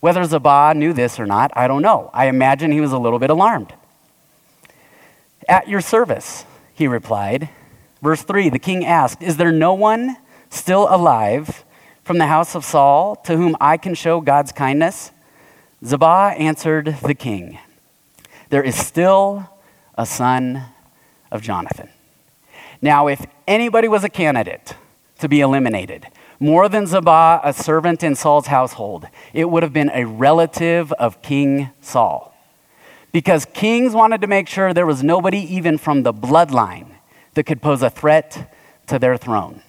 Whether 0.00 0.24
Ziba 0.24 0.74
knew 0.74 0.92
this 0.92 1.18
or 1.18 1.26
not, 1.26 1.50
I 1.54 1.66
don't 1.66 1.82
know. 1.82 2.10
I 2.14 2.26
imagine 2.26 2.70
he 2.70 2.80
was 2.80 2.92
a 2.92 2.98
little 2.98 3.18
bit 3.18 3.30
alarmed. 3.30 3.72
At 5.48 5.68
your 5.68 5.80
service, 5.80 6.44
he 6.74 6.86
replied. 6.86 7.48
Verse 8.02 8.22
3 8.22 8.48
the 8.48 8.58
king 8.58 8.84
asked, 8.84 9.22
Is 9.22 9.36
there 9.36 9.50
no 9.52 9.74
one 9.74 10.16
still 10.50 10.86
alive 10.88 11.64
from 12.04 12.18
the 12.18 12.26
house 12.26 12.54
of 12.54 12.64
Saul 12.64 13.16
to 13.24 13.36
whom 13.36 13.56
I 13.60 13.76
can 13.76 13.94
show 13.94 14.20
God's 14.20 14.52
kindness? 14.52 15.10
Ziba 15.84 16.34
answered 16.36 16.96
the 17.02 17.14
king, 17.14 17.58
There 18.50 18.62
is 18.62 18.76
still 18.76 19.48
a 19.96 20.06
son 20.06 20.64
of 21.30 21.42
Jonathan. 21.42 21.88
Now, 22.80 23.08
if 23.08 23.26
anybody 23.46 23.88
was 23.88 24.04
a 24.04 24.08
candidate 24.08 24.74
to 25.18 25.28
be 25.28 25.40
eliminated, 25.40 26.06
more 26.40 26.68
than 26.68 26.86
Ziba, 26.86 27.40
a 27.42 27.52
servant 27.52 28.02
in 28.02 28.14
Saul's 28.14 28.46
household, 28.46 29.06
it 29.32 29.50
would 29.50 29.62
have 29.62 29.72
been 29.72 29.90
a 29.92 30.04
relative 30.04 30.92
of 30.92 31.20
King 31.22 31.70
Saul. 31.80 32.34
Because 33.12 33.44
kings 33.46 33.94
wanted 33.94 34.20
to 34.20 34.26
make 34.26 34.48
sure 34.48 34.72
there 34.72 34.86
was 34.86 35.02
nobody, 35.02 35.38
even 35.38 35.78
from 35.78 36.02
the 36.02 36.12
bloodline, 36.12 36.88
that 37.34 37.44
could 37.44 37.62
pose 37.62 37.82
a 37.82 37.90
threat 37.90 38.54
to 38.86 38.98
their 38.98 39.16
throne. 39.16 39.62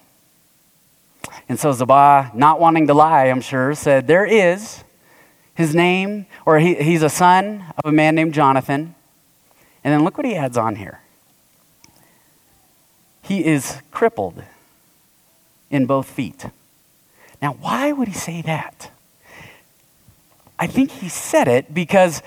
And 1.48 1.58
so 1.58 1.72
Ziba, 1.72 2.30
not 2.34 2.60
wanting 2.60 2.86
to 2.86 2.94
lie, 2.94 3.26
I'm 3.26 3.40
sure, 3.40 3.74
said, 3.74 4.06
There 4.06 4.24
is 4.24 4.84
his 5.54 5.74
name, 5.74 6.26
or 6.46 6.58
he, 6.58 6.74
he's 6.74 7.02
a 7.02 7.08
son 7.08 7.64
of 7.78 7.90
a 7.90 7.92
man 7.92 8.14
named 8.14 8.34
Jonathan. 8.34 8.94
And 9.82 9.94
then 9.94 10.04
look 10.04 10.16
what 10.16 10.26
he 10.26 10.36
adds 10.36 10.56
on 10.56 10.76
here 10.76 11.00
he 13.30 13.44
is 13.44 13.80
crippled 13.92 14.42
in 15.70 15.86
both 15.86 16.10
feet. 16.10 16.46
Now, 17.40 17.52
why 17.54 17.92
would 17.92 18.08
he 18.08 18.14
say 18.14 18.42
that? 18.42 18.90
I 20.58 20.66
think 20.66 20.90
he 20.90 21.08
said 21.08 21.48
it 21.48 21.72
because 21.72 22.22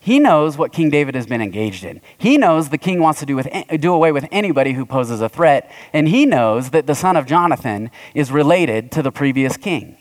he 0.00 0.18
knows 0.18 0.56
what 0.56 0.72
King 0.72 0.90
David 0.90 1.14
has 1.14 1.26
been 1.26 1.40
engaged 1.42 1.84
in. 1.84 2.00
He 2.16 2.36
knows 2.36 2.68
the 2.68 2.78
king 2.78 3.00
wants 3.00 3.20
to 3.20 3.26
do, 3.26 3.36
with, 3.36 3.48
do 3.78 3.92
away 3.92 4.12
with 4.12 4.26
anybody 4.30 4.72
who 4.72 4.84
poses 4.84 5.20
a 5.20 5.28
threat, 5.28 5.70
and 5.92 6.08
he 6.08 6.26
knows 6.26 6.70
that 6.70 6.86
the 6.86 6.94
son 6.94 7.16
of 7.16 7.26
Jonathan 7.26 7.90
is 8.14 8.30
related 8.30 8.90
to 8.92 9.02
the 9.02 9.10
previous 9.10 9.56
king. 9.56 9.96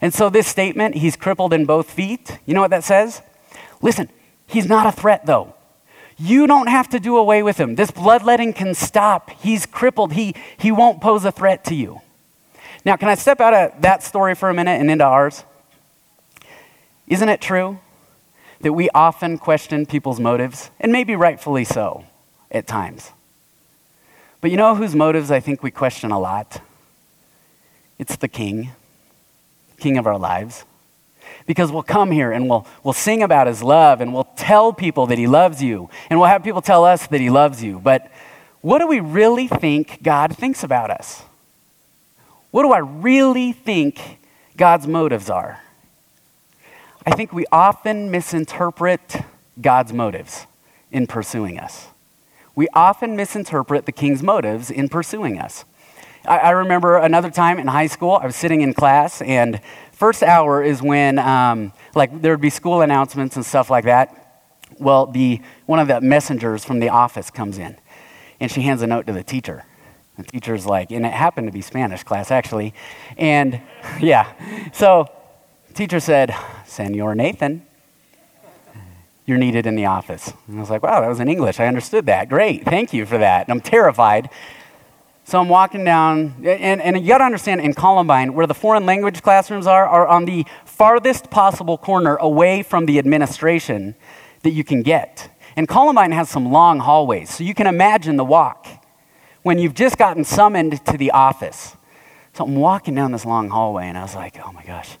And 0.00 0.14
so, 0.14 0.30
this 0.30 0.46
statement, 0.46 0.96
he's 0.96 1.16
crippled 1.16 1.52
in 1.52 1.66
both 1.66 1.90
feet, 1.90 2.38
you 2.46 2.54
know 2.54 2.60
what 2.60 2.70
that 2.70 2.84
says? 2.84 3.20
Listen, 3.82 4.08
he's 4.46 4.66
not 4.66 4.86
a 4.86 4.92
threat, 4.92 5.26
though. 5.26 5.54
You 6.16 6.46
don't 6.46 6.68
have 6.68 6.88
to 6.88 6.98
do 6.98 7.16
away 7.16 7.42
with 7.42 7.58
him. 7.58 7.74
This 7.76 7.90
bloodletting 7.90 8.52
can 8.52 8.74
stop. 8.74 9.30
He's 9.30 9.66
crippled. 9.66 10.14
He, 10.14 10.34
he 10.56 10.72
won't 10.72 11.00
pose 11.00 11.24
a 11.24 11.32
threat 11.32 11.64
to 11.66 11.74
you. 11.74 12.00
Now, 12.84 12.96
can 12.96 13.08
I 13.08 13.14
step 13.14 13.40
out 13.40 13.54
of 13.54 13.82
that 13.82 14.02
story 14.02 14.34
for 14.34 14.48
a 14.48 14.54
minute 14.54 14.80
and 14.80 14.90
into 14.90 15.04
ours? 15.04 15.44
Isn't 17.06 17.28
it 17.28 17.40
true 17.40 17.78
that 18.60 18.72
we 18.72 18.90
often 18.90 19.38
question 19.38 19.86
people's 19.86 20.20
motives, 20.20 20.70
and 20.80 20.92
maybe 20.92 21.16
rightfully 21.16 21.64
so 21.64 22.04
at 22.50 22.66
times? 22.66 23.12
But 24.40 24.50
you 24.50 24.56
know 24.56 24.74
whose 24.74 24.94
motives 24.94 25.30
I 25.30 25.40
think 25.40 25.62
we 25.62 25.70
question 25.70 26.10
a 26.10 26.18
lot? 26.18 26.60
It's 27.98 28.16
the 28.16 28.28
king, 28.28 28.70
king 29.78 29.98
of 29.98 30.06
our 30.06 30.18
lives. 30.18 30.64
Because 31.46 31.72
we'll 31.72 31.82
come 31.82 32.10
here 32.10 32.30
and 32.30 32.48
we'll, 32.48 32.66
we'll 32.84 32.92
sing 32.92 33.22
about 33.22 33.46
his 33.46 33.62
love 33.62 34.00
and 34.00 34.14
we'll 34.14 34.28
tell 34.36 34.72
people 34.72 35.06
that 35.06 35.18
he 35.18 35.26
loves 35.26 35.62
you 35.62 35.90
and 36.08 36.18
we'll 36.18 36.28
have 36.28 36.44
people 36.44 36.62
tell 36.62 36.84
us 36.84 37.06
that 37.08 37.20
he 37.20 37.30
loves 37.30 37.62
you. 37.62 37.78
But 37.78 38.10
what 38.60 38.78
do 38.78 38.86
we 38.86 39.00
really 39.00 39.48
think 39.48 40.02
God 40.02 40.36
thinks 40.36 40.62
about 40.62 40.90
us? 40.90 41.22
What 42.50 42.62
do 42.62 42.72
I 42.72 42.78
really 42.78 43.52
think 43.52 44.18
God's 44.56 44.86
motives 44.86 45.28
are? 45.28 45.60
I 47.04 47.10
think 47.12 47.32
we 47.32 47.44
often 47.52 48.10
misinterpret 48.10 49.22
God's 49.60 49.92
motives 49.92 50.46
in 50.90 51.06
pursuing 51.06 51.58
us. 51.58 51.88
We 52.54 52.68
often 52.74 53.16
misinterpret 53.16 53.86
the 53.86 53.92
king's 53.92 54.22
motives 54.22 54.70
in 54.70 54.88
pursuing 54.88 55.38
us. 55.38 55.64
I, 56.26 56.38
I 56.38 56.50
remember 56.50 56.96
another 56.96 57.30
time 57.30 57.58
in 57.58 57.66
high 57.66 57.86
school, 57.86 58.18
I 58.20 58.26
was 58.26 58.36
sitting 58.36 58.62
in 58.62 58.72
class, 58.72 59.22
and 59.22 59.60
first 59.92 60.22
hour 60.22 60.62
is 60.62 60.82
when, 60.82 61.18
um, 61.18 61.72
like, 61.94 62.22
there 62.22 62.32
would 62.32 62.40
be 62.40 62.50
school 62.50 62.80
announcements 62.80 63.36
and 63.36 63.44
stuff 63.44 63.70
like 63.70 63.84
that. 63.84 64.42
Well, 64.78 65.06
the, 65.06 65.40
one 65.66 65.80
of 65.80 65.88
the 65.88 66.00
messengers 66.00 66.64
from 66.64 66.80
the 66.80 66.88
office 66.88 67.30
comes 67.30 67.58
in, 67.58 67.76
and 68.40 68.50
she 68.50 68.62
hands 68.62 68.82
a 68.82 68.86
note 68.86 69.06
to 69.06 69.12
the 69.12 69.22
teacher. 69.22 69.64
The 70.18 70.24
teacher's 70.24 70.66
like, 70.66 70.90
and 70.90 71.06
it 71.06 71.12
happened 71.12 71.46
to 71.46 71.52
be 71.52 71.62
Spanish 71.62 72.02
class 72.02 72.30
actually. 72.30 72.74
And 73.16 73.62
yeah, 74.00 74.32
so 74.72 75.06
teacher 75.74 76.00
said, 76.00 76.34
Senor 76.66 77.14
Nathan, 77.14 77.64
you're 79.26 79.38
needed 79.38 79.66
in 79.66 79.76
the 79.76 79.86
office. 79.86 80.32
And 80.48 80.56
I 80.56 80.60
was 80.60 80.70
like, 80.70 80.82
wow, 80.82 81.00
that 81.00 81.08
was 81.08 81.20
in 81.20 81.28
English. 81.28 81.60
I 81.60 81.66
understood 81.66 82.06
that. 82.06 82.28
Great. 82.28 82.64
Thank 82.64 82.92
you 82.92 83.06
for 83.06 83.18
that. 83.18 83.46
And 83.46 83.52
I'm 83.52 83.60
terrified. 83.60 84.28
So 85.24 85.38
I'm 85.38 85.50
walking 85.50 85.84
down, 85.84 86.34
and, 86.42 86.80
and 86.80 86.98
you 86.98 87.08
got 87.08 87.18
to 87.18 87.24
understand 87.24 87.60
in 87.60 87.74
Columbine, 87.74 88.32
where 88.32 88.46
the 88.46 88.54
foreign 88.54 88.86
language 88.86 89.22
classrooms 89.22 89.66
are, 89.66 89.86
are 89.86 90.08
on 90.08 90.24
the 90.24 90.46
farthest 90.64 91.30
possible 91.30 91.76
corner 91.76 92.16
away 92.16 92.62
from 92.62 92.86
the 92.86 92.98
administration 92.98 93.94
that 94.42 94.52
you 94.52 94.64
can 94.64 94.82
get. 94.82 95.30
And 95.54 95.68
Columbine 95.68 96.12
has 96.12 96.30
some 96.30 96.50
long 96.50 96.80
hallways, 96.80 97.28
so 97.28 97.44
you 97.44 97.52
can 97.52 97.66
imagine 97.66 98.16
the 98.16 98.24
walk 98.24 98.66
when 99.42 99.58
you've 99.58 99.74
just 99.74 99.98
gotten 99.98 100.24
summoned 100.24 100.84
to 100.86 100.96
the 100.96 101.10
office. 101.12 101.76
So 102.34 102.44
I'm 102.44 102.56
walking 102.56 102.94
down 102.94 103.12
this 103.12 103.24
long 103.24 103.48
hallway, 103.48 103.86
and 103.86 103.98
I 103.98 104.02
was 104.02 104.14
like, 104.14 104.38
oh 104.44 104.52
my 104.52 104.64
gosh. 104.64 104.98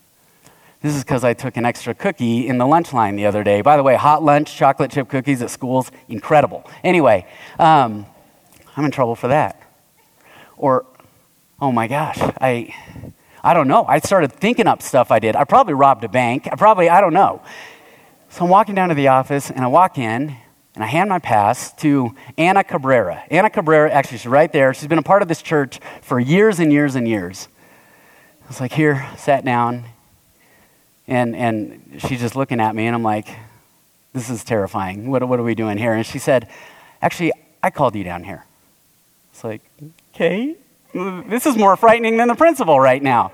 This 0.80 0.94
is 0.94 1.02
because 1.02 1.24
I 1.24 1.34
took 1.34 1.56
an 1.56 1.64
extra 1.64 1.92
cookie 1.92 2.46
in 2.46 2.58
the 2.58 2.66
lunch 2.66 2.92
line 2.92 3.16
the 3.16 3.26
other 3.26 3.42
day. 3.42 3.62
By 3.62 3.76
the 3.76 3.82
way, 3.82 3.96
hot 3.96 4.22
lunch, 4.22 4.56
chocolate 4.56 4.92
chip 4.92 5.08
cookies 5.08 5.42
at 5.42 5.50
schools, 5.50 5.90
incredible. 6.08 6.68
Anyway, 6.84 7.26
um, 7.58 8.06
I'm 8.76 8.84
in 8.84 8.92
trouble 8.92 9.16
for 9.16 9.28
that. 9.28 9.60
Or, 10.56 10.86
oh 11.60 11.72
my 11.72 11.88
gosh, 11.88 12.18
I, 12.20 12.74
I 13.42 13.54
don't 13.54 13.66
know. 13.66 13.84
I 13.86 13.98
started 13.98 14.32
thinking 14.32 14.68
up 14.68 14.82
stuff 14.82 15.10
I 15.10 15.18
did. 15.18 15.34
I 15.34 15.42
probably 15.44 15.74
robbed 15.74 16.04
a 16.04 16.08
bank. 16.08 16.48
I 16.50 16.54
probably, 16.54 16.88
I 16.88 17.00
don't 17.00 17.14
know. 17.14 17.42
So 18.28 18.44
I'm 18.44 18.50
walking 18.50 18.76
down 18.76 18.90
to 18.90 18.94
the 18.94 19.08
office, 19.08 19.50
and 19.50 19.60
I 19.60 19.66
walk 19.66 19.98
in, 19.98 20.36
and 20.78 20.84
I 20.84 20.86
hand 20.86 21.10
my 21.10 21.18
pass 21.18 21.72
to 21.78 22.14
Anna 22.36 22.62
Cabrera. 22.62 23.24
Anna 23.32 23.50
Cabrera, 23.50 23.90
actually, 23.90 24.18
she's 24.18 24.28
right 24.28 24.52
there. 24.52 24.72
She's 24.72 24.86
been 24.86 25.00
a 25.00 25.02
part 25.02 25.22
of 25.22 25.28
this 25.28 25.42
church 25.42 25.80
for 26.02 26.20
years 26.20 26.60
and 26.60 26.72
years 26.72 26.94
and 26.94 27.08
years. 27.08 27.48
I 28.44 28.46
was 28.46 28.60
like, 28.60 28.70
here, 28.70 29.04
sat 29.16 29.44
down, 29.44 29.86
and, 31.08 31.34
and 31.34 31.98
she's 31.98 32.20
just 32.20 32.36
looking 32.36 32.60
at 32.60 32.76
me, 32.76 32.86
and 32.86 32.94
I'm 32.94 33.02
like, 33.02 33.26
this 34.12 34.30
is 34.30 34.44
terrifying. 34.44 35.10
What, 35.10 35.26
what 35.28 35.40
are 35.40 35.42
we 35.42 35.56
doing 35.56 35.78
here? 35.78 35.94
And 35.94 36.06
she 36.06 36.20
said, 36.20 36.48
actually, 37.02 37.32
I 37.60 37.70
called 37.70 37.96
you 37.96 38.04
down 38.04 38.22
here. 38.22 38.44
It's 39.32 39.42
like, 39.42 39.62
okay, 40.14 40.54
this 40.94 41.44
is 41.44 41.56
more 41.56 41.74
frightening 41.76 42.18
than 42.18 42.28
the 42.28 42.36
principal 42.36 42.78
right 42.78 43.02
now. 43.02 43.32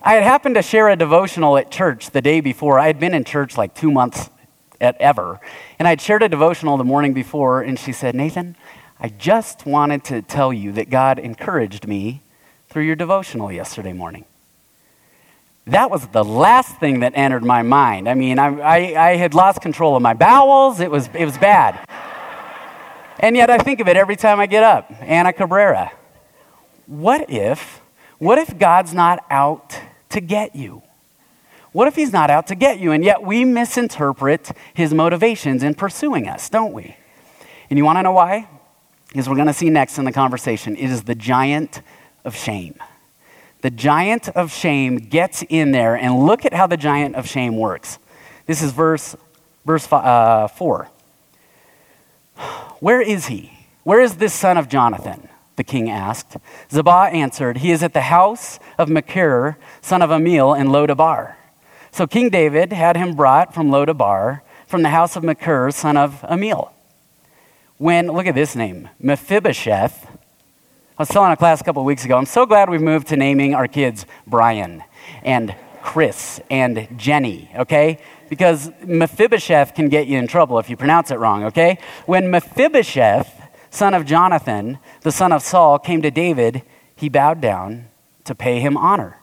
I 0.00 0.14
had 0.14 0.22
happened 0.22 0.54
to 0.54 0.62
share 0.62 0.88
a 0.88 0.96
devotional 0.96 1.58
at 1.58 1.70
church 1.70 2.12
the 2.12 2.22
day 2.22 2.40
before. 2.40 2.78
I 2.78 2.86
had 2.86 2.98
been 2.98 3.12
in 3.12 3.24
church 3.24 3.58
like 3.58 3.74
two 3.74 3.90
months 3.90 4.30
at 4.82 5.00
ever. 5.00 5.40
And 5.78 5.88
I'd 5.88 6.00
shared 6.00 6.22
a 6.22 6.28
devotional 6.28 6.76
the 6.76 6.84
morning 6.84 7.14
before, 7.14 7.62
and 7.62 7.78
she 7.78 7.92
said, 7.92 8.14
Nathan, 8.14 8.56
I 9.00 9.08
just 9.08 9.64
wanted 9.64 10.04
to 10.04 10.20
tell 10.22 10.52
you 10.52 10.72
that 10.72 10.90
God 10.90 11.18
encouraged 11.18 11.86
me 11.86 12.22
through 12.68 12.84
your 12.84 12.96
devotional 12.96 13.50
yesterday 13.50 13.92
morning. 13.92 14.24
That 15.66 15.90
was 15.90 16.06
the 16.08 16.24
last 16.24 16.78
thing 16.78 17.00
that 17.00 17.12
entered 17.14 17.44
my 17.44 17.62
mind. 17.62 18.08
I 18.08 18.14
mean, 18.14 18.38
I, 18.38 18.58
I, 18.58 19.10
I 19.10 19.16
had 19.16 19.32
lost 19.32 19.60
control 19.60 19.94
of 19.94 20.02
my 20.02 20.14
bowels. 20.14 20.80
It 20.80 20.90
was, 20.90 21.08
it 21.14 21.24
was 21.24 21.38
bad. 21.38 21.78
and 23.20 23.36
yet 23.36 23.48
I 23.48 23.58
think 23.58 23.80
of 23.80 23.86
it 23.86 23.96
every 23.96 24.16
time 24.16 24.40
I 24.40 24.46
get 24.46 24.64
up. 24.64 24.90
Anna 25.00 25.32
Cabrera. 25.32 25.92
What 26.86 27.30
if, 27.30 27.80
what 28.18 28.38
if 28.38 28.58
God's 28.58 28.92
not 28.92 29.24
out 29.30 29.78
to 30.10 30.20
get 30.20 30.56
you? 30.56 30.82
What 31.72 31.88
if 31.88 31.96
he's 31.96 32.12
not 32.12 32.30
out 32.30 32.46
to 32.48 32.54
get 32.54 32.78
you? 32.78 32.92
And 32.92 33.04
yet 33.04 33.22
we 33.22 33.44
misinterpret 33.44 34.52
his 34.74 34.92
motivations 34.92 35.62
in 35.62 35.74
pursuing 35.74 36.28
us, 36.28 36.48
don't 36.48 36.72
we? 36.72 36.96
And 37.70 37.78
you 37.78 37.84
want 37.84 37.98
to 37.98 38.02
know 38.02 38.12
why? 38.12 38.48
Because 39.08 39.28
we're 39.28 39.36
going 39.36 39.46
to 39.46 39.54
see 39.54 39.70
next 39.70 39.98
in 39.98 40.04
the 40.04 40.12
conversation. 40.12 40.76
It 40.76 40.90
is 40.90 41.04
the 41.04 41.14
giant 41.14 41.80
of 42.24 42.36
shame. 42.36 42.74
The 43.62 43.70
giant 43.70 44.28
of 44.30 44.52
shame 44.52 44.96
gets 44.96 45.44
in 45.48 45.70
there, 45.72 45.94
and 45.94 46.26
look 46.26 46.44
at 46.44 46.52
how 46.52 46.66
the 46.66 46.76
giant 46.76 47.14
of 47.14 47.28
shame 47.28 47.56
works. 47.56 47.98
This 48.46 48.60
is 48.60 48.72
verse, 48.72 49.16
verse 49.64 49.90
uh, 49.90 50.48
4. 50.48 50.88
Where 52.80 53.00
is 53.00 53.26
he? 53.26 53.52
Where 53.84 54.00
is 54.00 54.16
this 54.16 54.34
son 54.34 54.58
of 54.58 54.68
Jonathan? 54.68 55.28
The 55.56 55.64
king 55.64 55.90
asked. 55.90 56.36
Ziba 56.70 57.10
answered, 57.12 57.58
He 57.58 57.70
is 57.70 57.82
at 57.82 57.92
the 57.92 58.00
house 58.02 58.58
of 58.78 58.88
Machir, 58.88 59.56
son 59.80 60.02
of 60.02 60.10
Ammiel, 60.10 60.58
in 60.58 60.68
Lodabar. 60.68 61.36
So 61.94 62.06
King 62.06 62.30
David 62.30 62.72
had 62.72 62.96
him 62.96 63.14
brought 63.14 63.52
from 63.52 63.68
Lodabar, 63.68 64.40
from 64.66 64.80
the 64.80 64.88
house 64.88 65.14
of 65.14 65.22
Machir, 65.22 65.70
son 65.70 65.98
of 65.98 66.22
Ammiel. 66.22 66.70
When, 67.76 68.06
look 68.06 68.26
at 68.26 68.34
this 68.34 68.56
name, 68.56 68.88
Mephibosheth. 68.98 70.06
I 70.06 71.02
was 71.02 71.10
telling 71.10 71.32
a 71.32 71.36
class 71.36 71.60
a 71.60 71.64
couple 71.64 71.84
weeks 71.84 72.06
ago, 72.06 72.16
I'm 72.16 72.24
so 72.24 72.46
glad 72.46 72.70
we've 72.70 72.80
moved 72.80 73.08
to 73.08 73.16
naming 73.18 73.54
our 73.54 73.68
kids 73.68 74.06
Brian 74.26 74.82
and 75.22 75.54
Chris 75.82 76.40
and 76.50 76.88
Jenny, 76.96 77.50
okay? 77.56 77.98
Because 78.30 78.70
Mephibosheth 78.86 79.74
can 79.74 79.90
get 79.90 80.06
you 80.06 80.16
in 80.16 80.26
trouble 80.26 80.58
if 80.58 80.70
you 80.70 80.78
pronounce 80.78 81.10
it 81.10 81.18
wrong, 81.18 81.44
okay? 81.44 81.76
When 82.06 82.30
Mephibosheth, 82.30 83.38
son 83.68 83.92
of 83.92 84.06
Jonathan, 84.06 84.78
the 85.02 85.12
son 85.12 85.30
of 85.30 85.42
Saul, 85.42 85.78
came 85.78 86.00
to 86.00 86.10
David, 86.10 86.62
he 86.96 87.10
bowed 87.10 87.42
down 87.42 87.88
to 88.24 88.34
pay 88.34 88.60
him 88.60 88.78
honor. 88.78 89.18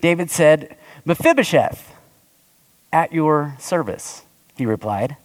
David 0.00 0.32
said, 0.32 0.76
Mephibosheth, 1.06 1.94
at 2.92 3.12
your 3.12 3.54
service, 3.60 4.22
he 4.56 4.66
replied. 4.66 5.16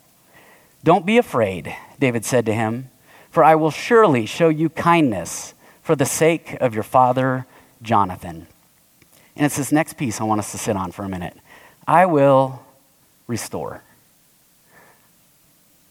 Don't 0.84 1.08
be 1.08 1.18
afraid, 1.18 1.76
David 2.00 2.24
said 2.24 2.46
to 2.46 2.54
him, 2.54 2.92
for 3.32 3.44
I 3.44 3.56
will 3.56 3.72
surely 3.72 4.28
show 4.28 4.50
you 4.50 4.70
kindness 4.70 5.56
for 5.82 5.96
the 5.96 6.06
sake 6.06 6.54
of 6.62 6.76
your 6.76 6.84
father 6.84 7.48
Jonathan. 7.82 8.46
And 9.36 9.46
it's 9.46 9.58
this 9.58 9.72
next 9.72 9.94
piece 9.94 10.22
I 10.22 10.26
want 10.26 10.40
us 10.40 10.52
to 10.52 10.60
sit 10.60 10.76
on 10.76 10.92
for 10.92 11.04
a 11.04 11.10
minute. 11.10 11.36
I 11.88 12.06
will 12.06 12.64
restore. 13.26 13.82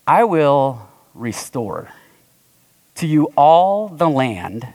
I 0.07 0.23
will 0.23 0.89
restore 1.15 1.91
to 2.97 3.09
you 3.09 3.33
all 3.37 3.89
the 3.89 4.09
land 4.09 4.69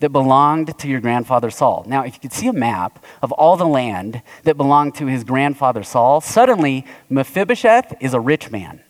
that 0.00 0.10
belonged 0.10 0.78
to 0.78 0.88
your 0.88 1.00
grandfather 1.00 1.50
Saul. 1.50 1.84
Now, 1.86 2.04
if 2.04 2.14
you 2.14 2.20
could 2.20 2.32
see 2.32 2.46
a 2.46 2.52
map 2.52 3.04
of 3.20 3.32
all 3.32 3.56
the 3.56 3.66
land 3.66 4.22
that 4.44 4.56
belonged 4.56 4.94
to 4.96 5.06
his 5.06 5.24
grandfather 5.24 5.82
Saul, 5.82 6.20
suddenly 6.20 6.84
Mephibosheth 7.10 7.94
is 8.00 8.14
a 8.14 8.20
rich 8.20 8.50
man. 8.50 8.80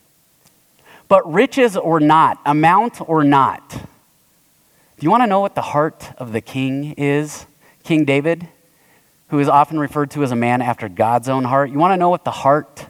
But 1.08 1.30
riches 1.30 1.76
or 1.76 2.00
not, 2.00 2.38
amount 2.44 3.00
or 3.08 3.24
not, 3.24 3.86
Do 4.98 5.04
you 5.04 5.10
want 5.10 5.22
to 5.22 5.28
know 5.28 5.38
what 5.38 5.54
the 5.54 5.62
heart 5.62 6.10
of 6.18 6.32
the 6.32 6.40
king 6.40 6.92
is? 6.96 7.46
King 7.84 8.04
David, 8.04 8.48
who 9.28 9.38
is 9.38 9.48
often 9.48 9.78
referred 9.78 10.10
to 10.10 10.24
as 10.24 10.32
a 10.32 10.36
man 10.36 10.60
after 10.60 10.88
God's 10.88 11.28
own 11.28 11.44
heart. 11.44 11.70
You 11.70 11.78
want 11.78 11.92
to 11.92 11.96
know 11.96 12.10
what 12.10 12.24
the 12.24 12.32
heart 12.32 12.86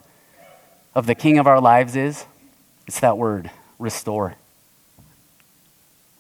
of 0.94 1.06
the 1.06 1.14
king 1.14 1.38
of 1.38 1.46
our 1.46 1.60
lives 1.60 1.96
is? 1.96 2.24
It's 2.86 3.00
that 3.00 3.18
word, 3.18 3.50
restore. 3.78 4.36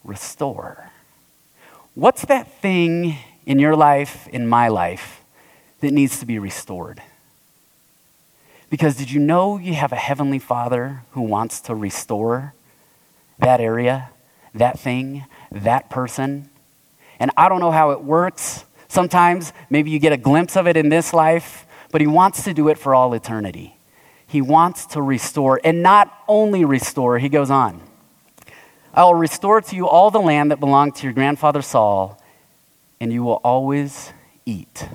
Restore. 0.04 0.87
What's 1.98 2.24
that 2.26 2.60
thing 2.60 3.18
in 3.44 3.58
your 3.58 3.74
life, 3.74 4.28
in 4.28 4.46
my 4.46 4.68
life, 4.68 5.20
that 5.80 5.92
needs 5.92 6.20
to 6.20 6.26
be 6.26 6.38
restored? 6.38 7.02
Because 8.70 8.94
did 8.94 9.10
you 9.10 9.18
know 9.18 9.58
you 9.58 9.74
have 9.74 9.90
a 9.90 9.96
heavenly 9.96 10.38
father 10.38 11.02
who 11.10 11.22
wants 11.22 11.60
to 11.62 11.74
restore 11.74 12.54
that 13.40 13.60
area, 13.60 14.10
that 14.54 14.78
thing, 14.78 15.24
that 15.50 15.90
person? 15.90 16.48
And 17.18 17.32
I 17.36 17.48
don't 17.48 17.58
know 17.58 17.72
how 17.72 17.90
it 17.90 18.04
works. 18.04 18.64
Sometimes 18.86 19.52
maybe 19.68 19.90
you 19.90 19.98
get 19.98 20.12
a 20.12 20.16
glimpse 20.16 20.56
of 20.56 20.68
it 20.68 20.76
in 20.76 20.90
this 20.90 21.12
life, 21.12 21.66
but 21.90 22.00
he 22.00 22.06
wants 22.06 22.44
to 22.44 22.54
do 22.54 22.68
it 22.68 22.78
for 22.78 22.94
all 22.94 23.12
eternity. 23.12 23.76
He 24.24 24.40
wants 24.40 24.86
to 24.86 25.02
restore, 25.02 25.60
and 25.64 25.82
not 25.82 26.16
only 26.28 26.64
restore, 26.64 27.18
he 27.18 27.28
goes 27.28 27.50
on. 27.50 27.87
I 28.98 29.04
will 29.04 29.14
restore 29.14 29.60
to 29.60 29.76
you 29.76 29.86
all 29.86 30.10
the 30.10 30.18
land 30.18 30.50
that 30.50 30.58
belonged 30.58 30.96
to 30.96 31.04
your 31.04 31.12
grandfather 31.12 31.62
Saul, 31.62 32.20
and 33.00 33.12
you 33.12 33.22
will 33.22 33.40
always 33.44 34.12
eat 34.44 34.88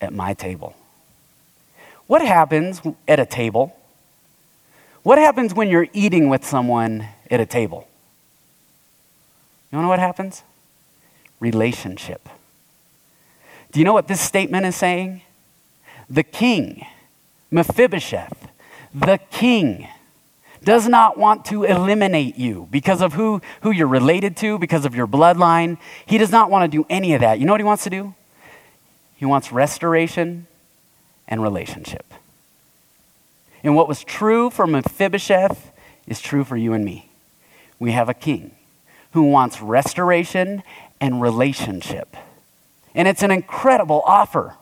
at 0.00 0.12
my 0.12 0.34
table. 0.34 0.74
What 2.08 2.20
happens 2.20 2.82
at 3.06 3.20
a 3.20 3.24
table? 3.24 3.76
What 5.04 5.18
happens 5.18 5.54
when 5.54 5.68
you're 5.68 5.86
eating 5.92 6.28
with 6.28 6.44
someone 6.44 7.06
at 7.30 7.38
a 7.38 7.46
table? 7.46 7.86
You 9.70 9.80
know 9.80 9.86
what 9.86 10.00
happens? 10.00 10.42
Relationship. 11.38 12.28
Do 13.70 13.78
you 13.78 13.84
know 13.84 13.92
what 13.92 14.08
this 14.08 14.20
statement 14.20 14.66
is 14.66 14.74
saying? 14.74 15.22
The 16.10 16.24
king, 16.24 16.84
Mephibosheth, 17.52 18.48
the 18.92 19.20
king, 19.30 19.86
does 20.66 20.88
not 20.88 21.16
want 21.16 21.44
to 21.44 21.62
eliminate 21.62 22.36
you 22.36 22.66
because 22.72 23.00
of 23.00 23.12
who, 23.12 23.40
who 23.62 23.70
you're 23.70 23.86
related 23.86 24.36
to, 24.38 24.58
because 24.58 24.84
of 24.84 24.96
your 24.96 25.06
bloodline. 25.06 25.78
He 26.04 26.18
does 26.18 26.32
not 26.32 26.50
want 26.50 26.70
to 26.70 26.76
do 26.76 26.84
any 26.90 27.14
of 27.14 27.20
that. 27.20 27.38
You 27.38 27.46
know 27.46 27.52
what 27.52 27.60
he 27.60 27.64
wants 27.64 27.84
to 27.84 27.90
do? 27.90 28.14
He 29.14 29.24
wants 29.24 29.52
restoration 29.52 30.48
and 31.28 31.40
relationship. 31.40 32.12
And 33.62 33.76
what 33.76 33.86
was 33.86 34.02
true 34.02 34.50
for 34.50 34.66
Mephibosheth 34.66 35.70
is 36.08 36.20
true 36.20 36.42
for 36.42 36.56
you 36.56 36.72
and 36.72 36.84
me. 36.84 37.10
We 37.78 37.92
have 37.92 38.08
a 38.08 38.14
king 38.14 38.50
who 39.12 39.22
wants 39.22 39.62
restoration 39.62 40.64
and 41.00 41.22
relationship. 41.22 42.16
And 42.92 43.06
it's 43.06 43.22
an 43.22 43.30
incredible 43.30 44.02
offer. 44.04 44.56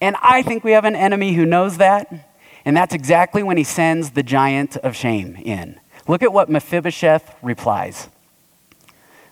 And 0.00 0.14
I 0.22 0.42
think 0.42 0.62
we 0.62 0.72
have 0.72 0.84
an 0.84 0.94
enemy 0.94 1.32
who 1.32 1.44
knows 1.44 1.78
that. 1.78 2.30
And 2.64 2.76
that's 2.76 2.94
exactly 2.94 3.42
when 3.42 3.56
he 3.56 3.64
sends 3.64 4.10
the 4.10 4.22
giant 4.22 4.76
of 4.78 4.96
shame 4.96 5.36
in. 5.36 5.78
Look 6.08 6.22
at 6.22 6.32
what 6.32 6.48
Mephibosheth 6.48 7.36
replies. 7.42 8.08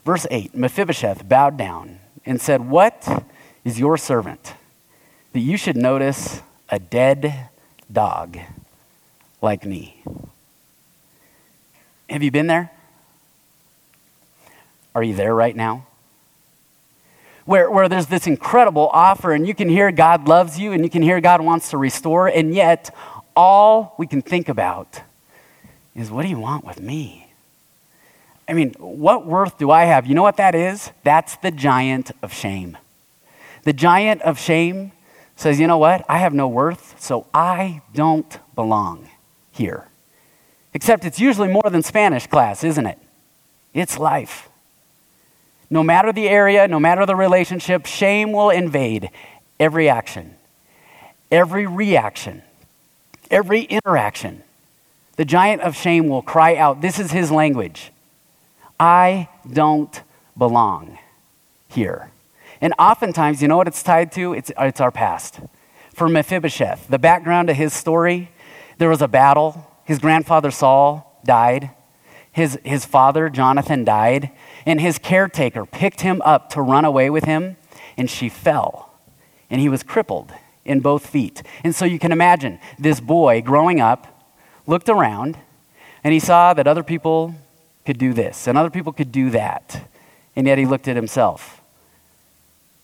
Verse 0.04 0.26
8 0.30 0.54
Mephibosheth 0.54 1.28
bowed 1.28 1.56
down 1.56 1.98
and 2.26 2.40
said, 2.40 2.68
What 2.68 3.24
is 3.64 3.78
your 3.78 3.96
servant 3.96 4.54
that 5.32 5.40
you 5.40 5.56
should 5.56 5.76
notice 5.76 6.42
a 6.68 6.78
dead 6.78 7.48
dog 7.90 8.38
like 9.40 9.64
me. 9.64 10.02
Have 12.08 12.22
you 12.22 12.30
been 12.30 12.46
there? 12.46 12.70
Are 14.94 15.02
you 15.02 15.14
there 15.14 15.34
right 15.34 15.56
now? 15.56 15.86
Where, 17.44 17.70
where 17.70 17.88
there's 17.88 18.06
this 18.06 18.26
incredible 18.26 18.88
offer, 18.92 19.32
and 19.32 19.46
you 19.46 19.54
can 19.54 19.68
hear 19.68 19.90
God 19.90 20.28
loves 20.28 20.58
you, 20.58 20.72
and 20.72 20.84
you 20.84 20.90
can 20.90 21.02
hear 21.02 21.20
God 21.20 21.40
wants 21.40 21.70
to 21.70 21.78
restore, 21.78 22.28
and 22.28 22.54
yet 22.54 22.94
all 23.36 23.94
we 23.98 24.06
can 24.06 24.22
think 24.22 24.48
about 24.48 25.00
is 25.94 26.10
what 26.10 26.22
do 26.22 26.28
you 26.28 26.38
want 26.38 26.64
with 26.64 26.80
me? 26.80 27.28
I 28.48 28.54
mean, 28.54 28.74
what 28.78 29.26
worth 29.26 29.58
do 29.58 29.70
I 29.70 29.84
have? 29.84 30.06
You 30.06 30.14
know 30.14 30.22
what 30.22 30.36
that 30.36 30.54
is? 30.54 30.90
That's 31.04 31.36
the 31.36 31.50
giant 31.50 32.10
of 32.22 32.32
shame. 32.32 32.76
The 33.64 33.72
giant 33.72 34.22
of 34.22 34.38
shame 34.38 34.92
says, 35.36 35.60
you 35.60 35.66
know 35.66 35.78
what? 35.78 36.04
I 36.08 36.18
have 36.18 36.34
no 36.34 36.48
worth, 36.48 37.00
so 37.00 37.26
I 37.32 37.82
don't 37.94 38.38
belong 38.54 39.08
here. 39.50 39.88
Except 40.74 41.04
it's 41.04 41.20
usually 41.20 41.48
more 41.48 41.68
than 41.70 41.82
Spanish 41.82 42.26
class, 42.26 42.64
isn't 42.64 42.86
it? 42.86 42.98
It's 43.74 43.98
life. 43.98 44.48
No 45.70 45.82
matter 45.82 46.12
the 46.12 46.28
area, 46.28 46.68
no 46.68 46.78
matter 46.80 47.06
the 47.06 47.16
relationship, 47.16 47.86
shame 47.86 48.32
will 48.32 48.50
invade 48.50 49.10
every 49.58 49.88
action, 49.88 50.34
every 51.30 51.66
reaction, 51.66 52.42
every 53.32 53.62
interaction. 53.62 54.44
The 55.16 55.24
giant 55.24 55.62
of 55.62 55.74
shame 55.74 56.08
will 56.08 56.22
cry 56.22 56.54
out. 56.56 56.80
This 56.80 57.00
is 57.00 57.10
his 57.10 57.30
language 57.30 57.90
I 58.78 59.28
don't 59.50 60.02
belong 60.36 60.98
here. 61.68 62.10
And 62.60 62.74
oftentimes, 62.78 63.42
you 63.42 63.48
know 63.48 63.56
what 63.56 63.68
it's 63.68 63.82
tied 63.82 64.12
to? 64.12 64.34
It's, 64.34 64.52
it's 64.58 64.80
our 64.80 64.90
past. 64.90 65.40
For 65.94 66.08
Mephibosheth, 66.08 66.88
the 66.88 66.98
background 66.98 67.48
to 67.48 67.54
his 67.54 67.72
story, 67.72 68.30
there 68.78 68.88
was 68.88 69.02
a 69.02 69.08
battle. 69.08 69.68
His 69.84 69.98
grandfather 69.98 70.50
Saul 70.50 71.20
died. 71.24 71.70
His, 72.30 72.58
his 72.64 72.84
father, 72.84 73.28
Jonathan, 73.28 73.84
died. 73.84 74.30
And 74.64 74.80
his 74.80 74.98
caretaker 74.98 75.66
picked 75.66 76.00
him 76.00 76.22
up 76.24 76.50
to 76.50 76.62
run 76.62 76.84
away 76.84 77.10
with 77.10 77.24
him, 77.24 77.56
and 77.96 78.08
she 78.08 78.28
fell. 78.28 78.94
And 79.50 79.60
he 79.60 79.68
was 79.68 79.82
crippled 79.82 80.32
in 80.64 80.80
both 80.80 81.06
feet. 81.06 81.42
And 81.64 81.74
so 81.74 81.84
you 81.84 81.98
can 81.98 82.12
imagine 82.12 82.58
this 82.78 83.00
boy 83.00 83.42
growing 83.42 83.80
up 83.80 84.08
looked 84.66 84.88
around, 84.88 85.36
and 86.04 86.12
he 86.12 86.20
saw 86.20 86.54
that 86.54 86.66
other 86.66 86.82
people 86.82 87.34
could 87.84 87.98
do 87.98 88.12
this, 88.12 88.46
and 88.46 88.56
other 88.56 88.70
people 88.70 88.92
could 88.92 89.10
do 89.10 89.30
that. 89.30 89.88
And 90.36 90.46
yet 90.46 90.58
he 90.58 90.66
looked 90.66 90.88
at 90.88 90.96
himself 90.96 91.62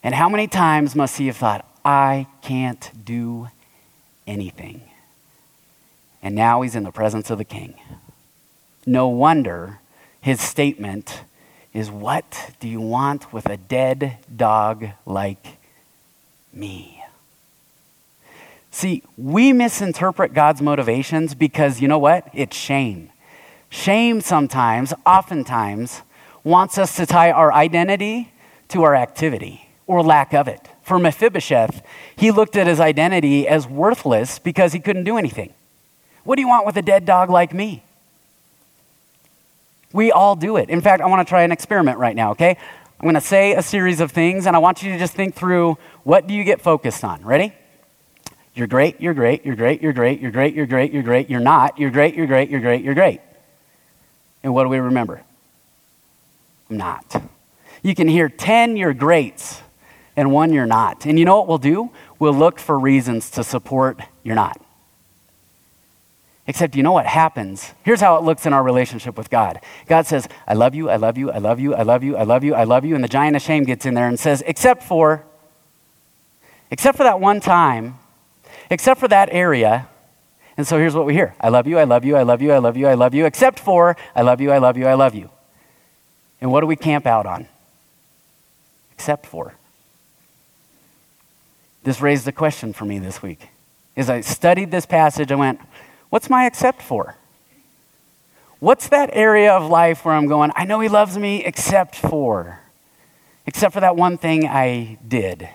and 0.02 0.14
how 0.14 0.28
many 0.28 0.46
times 0.46 0.94
must 0.94 1.18
he 1.18 1.26
have 1.26 1.36
thought, 1.36 1.66
I 1.84 2.26
can't 2.42 2.90
do 3.04 3.48
anything? 4.26 4.82
And 6.22 6.34
now 6.34 6.62
he's 6.62 6.74
in 6.74 6.84
the 6.84 6.92
presence 6.92 7.30
of 7.30 7.38
the 7.38 7.44
king. 7.44 7.74
No 8.86 9.08
wonder 9.08 9.80
his 10.20 10.40
statement 10.40 11.22
is, 11.72 11.90
What 11.90 12.52
do 12.60 12.68
you 12.68 12.80
want 12.80 13.32
with 13.32 13.46
a 13.46 13.56
dead 13.56 14.18
dog 14.34 14.88
like 15.04 15.58
me? 16.52 16.97
See, 18.70 19.02
we 19.16 19.52
misinterpret 19.52 20.34
God's 20.34 20.60
motivations 20.60 21.34
because 21.34 21.80
you 21.80 21.88
know 21.88 21.98
what? 21.98 22.28
It's 22.32 22.56
shame. 22.56 23.10
Shame 23.70 24.20
sometimes, 24.20 24.94
oftentimes, 25.04 26.02
wants 26.44 26.78
us 26.78 26.96
to 26.96 27.06
tie 27.06 27.30
our 27.30 27.52
identity 27.52 28.32
to 28.68 28.82
our 28.82 28.94
activity 28.94 29.70
or 29.86 30.02
lack 30.02 30.32
of 30.32 30.48
it. 30.48 30.68
For 30.82 30.98
Mephibosheth, 30.98 31.82
he 32.16 32.30
looked 32.30 32.56
at 32.56 32.66
his 32.66 32.80
identity 32.80 33.46
as 33.48 33.66
worthless 33.66 34.38
because 34.38 34.72
he 34.72 34.80
couldn't 34.80 35.04
do 35.04 35.18
anything. 35.18 35.52
What 36.24 36.36
do 36.36 36.42
you 36.42 36.48
want 36.48 36.66
with 36.66 36.76
a 36.76 36.82
dead 36.82 37.04
dog 37.04 37.30
like 37.30 37.52
me? 37.52 37.82
We 39.92 40.12
all 40.12 40.36
do 40.36 40.56
it. 40.56 40.68
In 40.68 40.80
fact, 40.80 41.02
I 41.02 41.06
want 41.06 41.26
to 41.26 41.30
try 41.30 41.42
an 41.42 41.52
experiment 41.52 41.98
right 41.98 42.14
now, 42.14 42.32
okay? 42.32 42.56
I'm 43.00 43.04
going 43.04 43.14
to 43.14 43.20
say 43.20 43.54
a 43.54 43.62
series 43.62 44.00
of 44.00 44.12
things, 44.12 44.46
and 44.46 44.54
I 44.54 44.58
want 44.58 44.82
you 44.82 44.92
to 44.92 44.98
just 44.98 45.14
think 45.14 45.34
through 45.34 45.78
what 46.04 46.26
do 46.26 46.34
you 46.34 46.44
get 46.44 46.60
focused 46.60 47.04
on? 47.04 47.24
Ready? 47.24 47.54
You're 48.58 48.66
great, 48.66 49.00
you're 49.00 49.14
great, 49.14 49.46
you're 49.46 49.54
great, 49.54 49.82
you're 49.82 49.92
great, 49.92 50.20
you're 50.20 50.32
great, 50.32 50.52
you're 50.52 50.66
great, 50.66 50.92
you're 50.92 51.04
great, 51.04 51.30
you're 51.30 51.38
not, 51.38 51.78
you're 51.78 51.90
great, 51.90 52.16
you're 52.16 52.26
great, 52.26 52.50
you're 52.50 52.60
great, 52.60 52.82
you're 52.82 52.94
great. 52.94 53.20
And 54.42 54.52
what 54.52 54.64
do 54.64 54.68
we 54.68 54.80
remember? 54.80 55.22
I'm 56.68 56.76
not. 56.76 57.22
You 57.84 57.94
can 57.94 58.08
hear 58.08 58.28
10 58.28 58.76
you're 58.76 58.94
greats 58.94 59.62
and 60.16 60.32
one 60.32 60.52
you're 60.52 60.66
not. 60.66 61.06
And 61.06 61.20
you 61.20 61.24
know 61.24 61.38
what 61.38 61.46
we'll 61.46 61.58
do? 61.58 61.90
We'll 62.18 62.34
look 62.34 62.58
for 62.58 62.76
reasons 62.76 63.30
to 63.30 63.44
support 63.44 64.00
you're 64.24 64.34
not. 64.34 64.60
Except 66.48 66.74
you 66.74 66.82
know 66.82 66.90
what 66.90 67.06
happens? 67.06 67.72
Here's 67.84 68.00
how 68.00 68.16
it 68.16 68.24
looks 68.24 68.44
in 68.44 68.52
our 68.52 68.64
relationship 68.64 69.16
with 69.16 69.30
God. 69.30 69.60
God 69.86 70.06
says, 70.06 70.26
I 70.48 70.54
love 70.54 70.74
you, 70.74 70.90
I 70.90 70.96
love 70.96 71.16
you, 71.16 71.30
I 71.30 71.38
love 71.38 71.60
you, 71.60 71.76
I 71.76 71.82
love 71.82 72.02
you, 72.02 72.16
I 72.16 72.24
love 72.24 72.42
you, 72.42 72.56
I 72.56 72.64
love 72.64 72.84
you. 72.84 72.96
And 72.96 73.04
the 73.04 73.08
giant 73.08 73.36
of 73.36 73.42
shame 73.42 73.62
gets 73.62 73.86
in 73.86 73.94
there 73.94 74.08
and 74.08 74.18
says, 74.18 74.42
except 74.44 74.82
for, 74.82 75.22
except 76.72 76.96
for 76.96 77.04
that 77.04 77.20
one 77.20 77.38
time, 77.38 77.94
except 78.70 79.00
for 79.00 79.08
that 79.08 79.28
area. 79.32 79.88
And 80.56 80.66
so 80.66 80.78
here's 80.78 80.94
what 80.94 81.06
we 81.06 81.14
hear 81.14 81.34
I 81.40 81.48
love 81.48 81.66
you, 81.66 81.78
I 81.78 81.84
love 81.84 82.04
you, 82.04 82.16
I 82.16 82.22
love 82.22 82.42
you, 82.42 82.52
I 82.52 82.58
love 82.58 82.76
you, 82.76 82.88
I 82.88 82.94
love 82.94 83.14
you, 83.14 83.26
except 83.26 83.60
for, 83.60 83.96
I 84.14 84.22
love 84.22 84.40
you, 84.40 84.50
I 84.50 84.58
love 84.58 84.76
you, 84.76 84.86
I 84.86 84.94
love 84.94 85.14
you. 85.14 85.30
And 86.40 86.52
what 86.52 86.60
do 86.60 86.66
we 86.66 86.76
camp 86.76 87.06
out 87.06 87.26
on? 87.26 87.46
Except 88.92 89.26
for. 89.26 89.54
This 91.84 92.00
raised 92.00 92.26
a 92.28 92.32
question 92.32 92.72
for 92.72 92.84
me 92.84 92.98
this 92.98 93.22
week. 93.22 93.48
As 93.96 94.10
I 94.10 94.20
studied 94.20 94.70
this 94.70 94.86
passage, 94.86 95.32
I 95.32 95.36
went, 95.36 95.60
What's 96.10 96.30
my 96.30 96.46
except 96.46 96.82
for? 96.82 97.16
What's 98.60 98.88
that 98.88 99.10
area 99.12 99.52
of 99.52 99.70
life 99.70 100.04
where 100.04 100.14
I'm 100.14 100.26
going, 100.26 100.50
I 100.56 100.64
know 100.64 100.80
he 100.80 100.88
loves 100.88 101.16
me 101.16 101.44
except 101.44 101.94
for, 101.94 102.60
except 103.46 103.72
for 103.72 103.80
that 103.80 103.94
one 103.94 104.18
thing 104.18 104.48
I 104.48 104.98
did, 105.06 105.48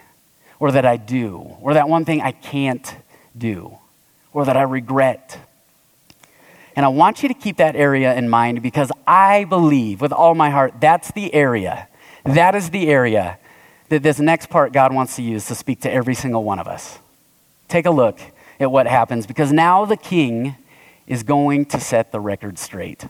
or 0.59 0.71
that 0.71 0.85
I 0.85 0.95
do, 0.95 1.57
or 1.59 1.73
that 1.73 1.89
one 1.89 2.05
thing 2.05 2.21
I 2.21 2.31
can't 2.31 2.95
do, 3.37 3.77
or 4.33 4.45
that 4.45 4.57
I 4.57 4.63
regret? 4.63 5.39
And 6.75 6.85
I 6.85 6.89
want 6.89 7.21
you 7.21 7.29
to 7.29 7.35
keep 7.35 7.57
that 7.57 7.75
area 7.75 8.15
in 8.15 8.29
mind 8.29 8.61
because 8.61 8.91
I 9.05 9.43
believe 9.43 10.01
with 10.01 10.11
all 10.11 10.33
my 10.33 10.49
heart 10.49 10.75
that's 10.79 11.11
the 11.11 11.33
area, 11.33 11.87
that 12.23 12.55
is 12.55 12.71
the 12.71 12.87
area 12.87 13.37
that 13.89 14.01
this 14.01 14.19
next 14.19 14.49
part 14.49 14.73
God 14.73 14.93
wants 14.93 15.15
to 15.17 15.21
use 15.21 15.45
to 15.47 15.55
speak 15.55 15.81
to 15.81 15.91
every 15.91 16.15
single 16.15 16.43
one 16.43 16.59
of 16.59 16.67
us. 16.67 16.97
Take 17.67 17.85
a 17.85 17.91
look 17.91 18.19
at 18.59 18.71
what 18.71 18.87
happens 18.87 19.27
because 19.27 19.51
now 19.51 19.85
the 19.85 19.97
king 19.97 20.55
is 21.05 21.23
going 21.23 21.65
to 21.65 21.79
set 21.79 22.11
the 22.11 22.19
record 22.19 22.57
straight. 22.57 23.05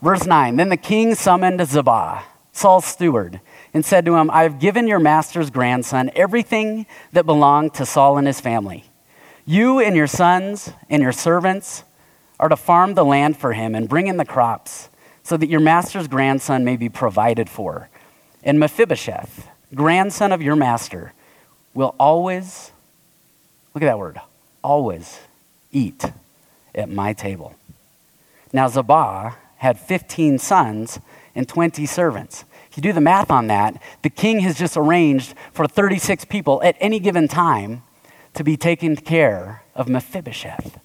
Verse 0.00 0.26
9 0.26 0.56
Then 0.56 0.68
the 0.68 0.76
king 0.76 1.14
summoned 1.14 1.64
Ziba, 1.64 2.24
Saul's 2.52 2.84
steward, 2.84 3.40
and 3.72 3.84
said 3.84 4.04
to 4.06 4.16
him, 4.16 4.30
I 4.30 4.42
have 4.42 4.58
given 4.58 4.88
your 4.88 4.98
master's 4.98 5.50
grandson 5.50 6.10
everything 6.16 6.86
that 7.12 7.24
belonged 7.24 7.74
to 7.74 7.86
Saul 7.86 8.18
and 8.18 8.26
his 8.26 8.40
family. 8.40 8.84
You 9.44 9.80
and 9.80 9.96
your 9.96 10.06
sons 10.06 10.72
and 10.88 11.02
your 11.02 11.12
servants 11.12 11.84
are 12.38 12.48
to 12.48 12.56
farm 12.56 12.94
the 12.94 13.04
land 13.04 13.36
for 13.36 13.52
him 13.52 13.74
and 13.74 13.88
bring 13.88 14.06
in 14.06 14.16
the 14.16 14.24
crops, 14.24 14.88
so 15.22 15.36
that 15.36 15.48
your 15.48 15.60
master's 15.60 16.08
grandson 16.08 16.64
may 16.64 16.76
be 16.76 16.88
provided 16.88 17.48
for. 17.48 17.88
And 18.42 18.58
Mephibosheth, 18.58 19.48
grandson 19.74 20.32
of 20.32 20.42
your 20.42 20.56
master, 20.56 21.12
will 21.74 21.94
always, 21.98 22.72
look 23.74 23.82
at 23.82 23.86
that 23.86 23.98
word, 23.98 24.20
always 24.62 25.20
eat 25.70 26.04
at 26.74 26.90
my 26.90 27.12
table. 27.12 27.54
Now, 28.52 28.68
Ziba 28.68 29.36
had 29.58 29.78
15 29.78 30.38
sons 30.38 30.98
and 31.34 31.48
20 31.48 31.86
servants. 31.86 32.44
If 32.70 32.76
you 32.76 32.82
do 32.82 32.92
the 32.92 33.00
math 33.00 33.30
on 33.30 33.46
that, 33.46 33.80
the 34.02 34.10
king 34.10 34.40
has 34.40 34.58
just 34.58 34.76
arranged 34.76 35.34
for 35.52 35.66
36 35.66 36.24
people 36.26 36.60
at 36.62 36.76
any 36.80 36.98
given 36.98 37.28
time 37.28 37.82
to 38.34 38.44
be 38.44 38.56
taken 38.56 38.96
care 38.96 39.62
of 39.74 39.88
Mephibosheth. 39.88 40.78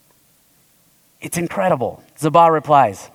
It's 1.22 1.38
incredible. 1.38 2.04
Ziba 2.20 2.52
replies. 2.52 3.10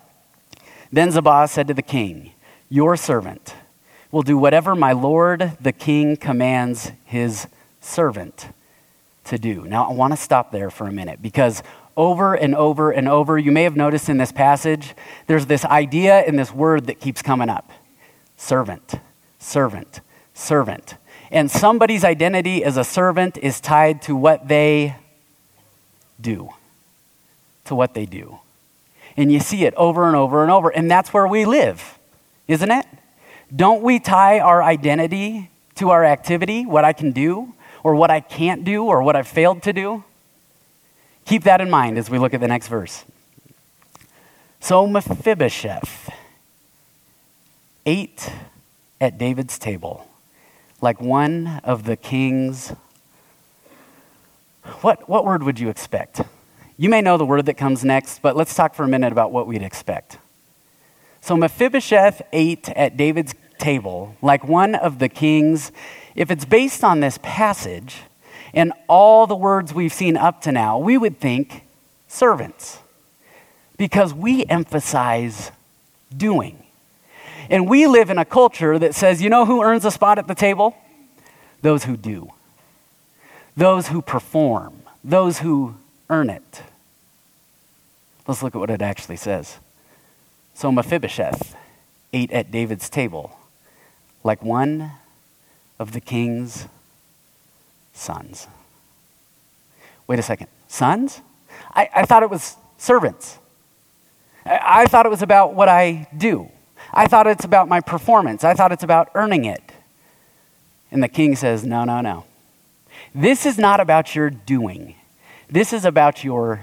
Then 0.90 1.10
Ziba 1.10 1.46
said 1.48 1.68
to 1.68 1.74
the 1.74 1.82
king, 1.82 2.32
Your 2.68 2.96
servant 2.96 3.54
will 4.10 4.22
do 4.22 4.36
whatever 4.36 4.74
my 4.74 4.92
lord 4.92 5.56
the 5.60 5.72
king 5.72 6.16
commands 6.16 6.92
his 7.04 7.46
servant 7.80 8.48
to 9.24 9.38
do. 9.38 9.64
Now, 9.64 9.88
I 9.88 9.92
want 9.92 10.12
to 10.12 10.16
stop 10.16 10.52
there 10.52 10.70
for 10.70 10.86
a 10.86 10.92
minute 10.92 11.22
because 11.22 11.62
over 11.96 12.34
and 12.34 12.54
over 12.54 12.90
and 12.90 13.08
over, 13.08 13.38
you 13.38 13.52
may 13.52 13.64
have 13.64 13.76
noticed 13.76 14.08
in 14.08 14.18
this 14.18 14.32
passage, 14.32 14.94
there's 15.26 15.46
this 15.46 15.64
idea 15.64 16.24
in 16.24 16.36
this 16.36 16.52
word 16.52 16.86
that 16.86 17.00
keeps 17.00 17.22
coming 17.22 17.48
up 17.48 17.70
servant, 18.36 18.94
servant, 19.38 20.00
servant. 20.34 20.96
And 21.32 21.50
somebody's 21.50 22.04
identity 22.04 22.62
as 22.62 22.76
a 22.76 22.84
servant 22.84 23.38
is 23.38 23.58
tied 23.58 24.02
to 24.02 24.14
what 24.14 24.48
they 24.48 24.96
do. 26.20 26.50
To 27.64 27.74
what 27.74 27.94
they 27.94 28.04
do. 28.04 28.38
And 29.16 29.32
you 29.32 29.40
see 29.40 29.64
it 29.64 29.72
over 29.74 30.06
and 30.06 30.14
over 30.14 30.42
and 30.42 30.52
over. 30.52 30.68
And 30.68 30.90
that's 30.90 31.14
where 31.14 31.26
we 31.26 31.46
live, 31.46 31.98
isn't 32.48 32.70
it? 32.70 32.84
Don't 33.54 33.82
we 33.82 33.98
tie 33.98 34.40
our 34.40 34.62
identity 34.62 35.50
to 35.76 35.88
our 35.88 36.04
activity, 36.04 36.66
what 36.66 36.84
I 36.84 36.92
can 36.92 37.12
do, 37.12 37.54
or 37.82 37.94
what 37.94 38.10
I 38.10 38.20
can't 38.20 38.62
do, 38.62 38.84
or 38.84 39.02
what 39.02 39.16
I've 39.16 39.26
failed 39.26 39.62
to 39.62 39.72
do? 39.72 40.04
Keep 41.24 41.44
that 41.44 41.62
in 41.62 41.70
mind 41.70 41.96
as 41.96 42.10
we 42.10 42.18
look 42.18 42.34
at 42.34 42.40
the 42.40 42.48
next 42.48 42.68
verse. 42.68 43.04
So 44.60 44.86
Mephibosheth 44.86 46.10
ate 47.86 48.30
at 49.00 49.16
David's 49.16 49.58
table 49.58 50.06
like 50.82 51.00
one 51.00 51.60
of 51.64 51.84
the 51.84 51.96
king's. 51.96 52.74
What, 54.82 55.08
what 55.08 55.24
word 55.24 55.42
would 55.42 55.58
you 55.58 55.70
expect? 55.70 56.20
You 56.76 56.90
may 56.90 57.00
know 57.00 57.16
the 57.16 57.24
word 57.24 57.46
that 57.46 57.54
comes 57.54 57.84
next, 57.84 58.20
but 58.20 58.36
let's 58.36 58.54
talk 58.54 58.74
for 58.74 58.84
a 58.84 58.88
minute 58.88 59.12
about 59.12 59.32
what 59.32 59.46
we'd 59.46 59.62
expect. 59.62 60.18
So 61.20 61.36
Mephibosheth 61.36 62.20
ate 62.32 62.68
at 62.70 62.96
David's 62.96 63.34
table 63.58 64.16
like 64.20 64.44
one 64.44 64.74
of 64.74 64.98
the 64.98 65.08
kings. 65.08 65.72
If 66.14 66.30
it's 66.30 66.44
based 66.44 66.84
on 66.84 67.00
this 67.00 67.18
passage, 67.22 68.02
and 68.54 68.72
all 68.88 69.26
the 69.26 69.36
words 69.36 69.72
we've 69.72 69.92
seen 69.92 70.16
up 70.16 70.42
to 70.42 70.52
now, 70.52 70.78
we 70.78 70.98
would 70.98 71.18
think 71.18 71.64
servants 72.06 72.78
because 73.76 74.12
we 74.12 74.44
emphasize 74.46 75.50
doing. 76.14 76.61
And 77.50 77.68
we 77.68 77.86
live 77.86 78.10
in 78.10 78.18
a 78.18 78.24
culture 78.24 78.78
that 78.78 78.94
says, 78.94 79.22
you 79.22 79.28
know 79.28 79.44
who 79.44 79.62
earns 79.62 79.84
a 79.84 79.90
spot 79.90 80.18
at 80.18 80.28
the 80.28 80.34
table? 80.34 80.76
Those 81.62 81.84
who 81.84 81.96
do, 81.96 82.32
those 83.56 83.88
who 83.88 84.02
perform, 84.02 84.82
those 85.04 85.38
who 85.38 85.76
earn 86.10 86.30
it. 86.30 86.62
Let's 88.26 88.42
look 88.42 88.54
at 88.54 88.58
what 88.58 88.70
it 88.70 88.82
actually 88.82 89.16
says. 89.16 89.58
So 90.54 90.70
Mephibosheth 90.70 91.56
ate 92.12 92.30
at 92.30 92.50
David's 92.50 92.88
table 92.88 93.36
like 94.24 94.42
one 94.42 94.92
of 95.78 95.92
the 95.92 96.00
king's 96.00 96.66
sons. 97.92 98.46
Wait 100.06 100.18
a 100.18 100.22
second. 100.22 100.48
Sons? 100.68 101.20
I, 101.74 101.88
I 101.94 102.04
thought 102.04 102.22
it 102.22 102.30
was 102.30 102.56
servants. 102.78 103.38
I, 104.44 104.60
I 104.62 104.86
thought 104.86 105.06
it 105.06 105.10
was 105.10 105.22
about 105.22 105.54
what 105.54 105.68
I 105.68 106.08
do. 106.16 106.50
I 106.92 107.06
thought 107.06 107.26
it's 107.26 107.44
about 107.44 107.68
my 107.68 107.80
performance. 107.80 108.44
I 108.44 108.54
thought 108.54 108.72
it's 108.72 108.82
about 108.82 109.10
earning 109.14 109.44
it. 109.44 109.72
And 110.90 111.02
the 111.02 111.08
king 111.08 111.36
says, 111.36 111.64
No, 111.64 111.84
no, 111.84 112.00
no. 112.00 112.24
This 113.14 113.46
is 113.46 113.58
not 113.58 113.80
about 113.80 114.14
your 114.14 114.30
doing, 114.30 114.94
this 115.48 115.72
is 115.72 115.84
about 115.84 116.22
your 116.22 116.60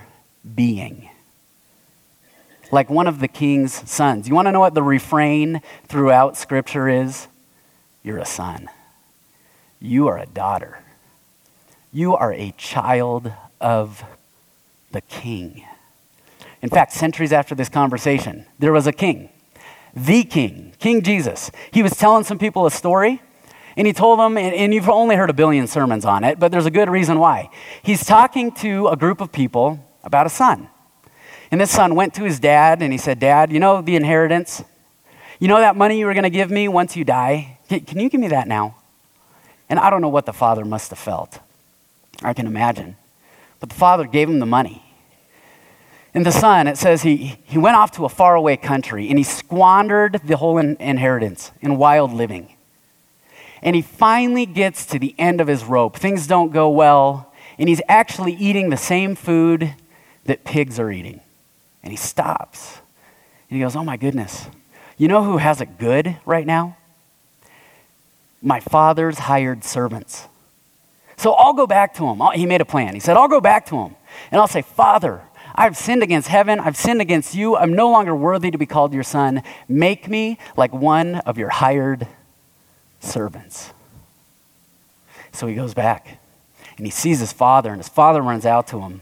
being. 0.56 1.10
Like 2.72 2.90
one 2.90 3.08
of 3.08 3.20
the 3.20 3.28
king's 3.28 3.90
sons. 3.90 4.28
You 4.28 4.36
want 4.36 4.48
to 4.48 4.52
know 4.52 4.60
what 4.60 4.76
the 4.76 4.84
refrain 4.84 5.64
throughout 5.88 6.38
Scripture 6.38 6.88
is? 6.88 7.28
You're 8.04 8.20
a 8.20 8.26
son. 8.26 8.70
You 9.82 10.08
are 10.08 10.20
a 10.20 10.28
daughter. 10.28 10.84
You 11.92 12.16
are 12.16 12.32
a 12.32 12.54
child 12.58 13.32
of 13.60 14.04
the 14.92 15.02
king. 15.02 15.66
In 16.62 16.70
fact, 16.70 16.92
centuries 16.92 17.34
after 17.34 17.56
this 17.56 17.70
conversation, 17.70 18.46
there 18.60 18.72
was 18.72 18.86
a 18.86 18.92
king, 18.92 19.30
the 19.96 20.24
king, 20.24 20.74
King 20.80 21.02
Jesus. 21.02 21.52
He 21.72 21.84
was 21.84 21.94
telling 21.94 22.24
some 22.24 22.38
people 22.38 22.66
a 22.66 22.72
story, 22.72 23.22
and 23.76 23.88
he 23.88 23.94
told 23.94 24.20
them, 24.20 24.38
and, 24.38 24.74
you've 24.74 24.90
only 24.90 25.16
heard 25.16 25.30
a 25.30 25.34
billion 25.34 25.68
sermons 25.68 26.06
on 26.06 26.24
it, 26.24 26.40
but 26.40 26.52
there's 26.52 26.66
a 26.66 26.72
good 26.72 26.90
reason 26.90 27.20
why. 27.20 27.50
He's 27.82 28.06
talking 28.06 28.52
to 28.54 28.88
a 28.88 28.98
group 28.98 29.22
of 29.22 29.32
people 29.32 29.80
about 30.04 30.26
a 30.26 30.30
son. 30.30 30.70
And 31.52 31.60
this 31.60 31.72
son 31.72 31.96
went 31.96 32.14
to 32.16 32.24
his 32.24 32.40
dad 32.40 32.82
and 32.82 32.92
he 32.92 32.98
said, 32.98 33.20
Dad, 33.20 33.52
you 33.52 33.60
know 33.60 33.82
the 33.82 33.96
inheritance? 33.96 34.64
You 35.40 35.48
know 35.48 35.60
that 35.60 35.76
money 35.76 35.98
you 35.98 36.06
were 36.06 36.14
going 36.14 36.24
to 36.24 36.30
give 36.30 36.52
me 36.52 36.68
once 36.68 36.96
you 36.96 37.04
die? 37.04 37.58
Can 37.70 38.00
you 38.00 38.10
give 38.10 38.20
me 38.20 38.28
that 38.28 38.48
now? 38.48 38.76
And 39.70 39.80
I 39.80 39.90
don't 39.90 40.02
know 40.02 40.10
what 40.10 40.26
the 40.26 40.34
father 40.34 40.66
must 40.66 40.90
have 40.90 41.00
felt. 41.00 41.40
I 42.22 42.34
can 42.34 42.48
imagine. 42.48 42.98
But 43.60 43.70
the 43.70 43.76
father 43.76 44.06
gave 44.06 44.30
him 44.30 44.40
the 44.40 44.46
money. 44.46 44.84
And 46.14 46.26
the 46.26 46.32
son, 46.32 46.68
it 46.68 46.78
says 46.78 47.04
he, 47.04 47.38
he 47.46 47.58
went 47.58 47.76
off 47.76 47.92
to 47.92 48.06
a 48.06 48.10
faraway 48.10 48.58
country 48.58 49.10
and 49.10 49.18
he 49.18 49.24
squandered 49.24 50.20
the 50.24 50.38
whole 50.38 50.58
in, 50.58 50.76
inheritance 50.78 51.52
in 51.62 51.78
wild 51.78 52.12
living. 52.12 52.56
And 53.62 53.76
he 53.76 53.82
finally 53.82 54.46
gets 54.46 54.86
to 54.88 55.00
the 55.00 55.14
end 55.20 55.42
of 55.42 55.48
his 55.48 55.64
rope. 55.64 55.98
Things 55.98 56.28
don't 56.28 56.52
go 56.52 56.70
well, 56.70 57.34
and 57.58 57.68
he's 57.68 57.82
actually 57.90 58.34
eating 58.34 58.70
the 58.70 58.78
same 58.78 59.16
food 59.16 59.76
that 60.26 60.46
pigs 60.46 60.80
are 60.80 60.92
eating. 60.92 61.20
And 61.84 61.92
he 61.92 61.98
stops. 61.98 62.80
And 63.50 63.58
he 63.58 63.64
goes, 63.64 63.76
Oh 63.76 63.84
my 63.84 63.98
goodness. 63.98 64.48
You 64.98 65.08
know 65.08 65.24
who 65.24 65.38
has 65.38 65.62
it 65.62 65.78
good 65.78 66.18
right 66.26 66.46
now? 66.46 66.78
My 68.42 68.60
father's 68.60 69.20
hired 69.20 69.64
servants. 69.64 70.28
So 71.18 71.34
I'll 71.34 71.54
go 71.54 71.68
back 71.68 71.96
to 71.96 72.08
him. 72.08 72.22
He 72.34 72.46
made 72.46 72.62
a 72.62 72.66
plan. 72.66 72.94
He 72.94 73.00
said, 73.02 73.18
I'll 73.18 73.28
go 73.28 73.42
back 73.42 73.66
to 73.68 73.78
him 73.78 73.96
and 74.32 74.40
I'll 74.40 74.48
say, 74.48 74.62
Father, 74.62 75.22
I've 75.60 75.76
sinned 75.76 76.02
against 76.02 76.30
heaven. 76.30 76.58
I've 76.62 76.78
sinned 76.78 77.02
against 77.02 77.36
you. 77.36 77.58
I'm 77.58 77.74
no 77.74 77.92
longer 77.92 78.16
worthy 78.16 78.50
to 78.50 78.58
be 78.58 78.66
called 78.66 78.94
your 78.94 79.04
son. 79.04 79.44
Make 79.68 80.08
me 80.08 80.38
like 80.56 80.72
one 80.72 81.16
of 81.16 81.38
your 81.38 81.50
hired 81.50 82.08
servants. 83.02 83.72
So 85.34 85.48
he 85.48 85.56
goes 85.56 85.74
back 85.74 86.18
and 86.78 86.88
he 86.88 86.92
sees 86.92 87.20
his 87.20 87.34
father, 87.34 87.72
and 87.72 87.78
his 87.78 87.90
father 87.90 88.22
runs 88.22 88.46
out 88.46 88.68
to 88.68 88.80
him. 88.80 89.02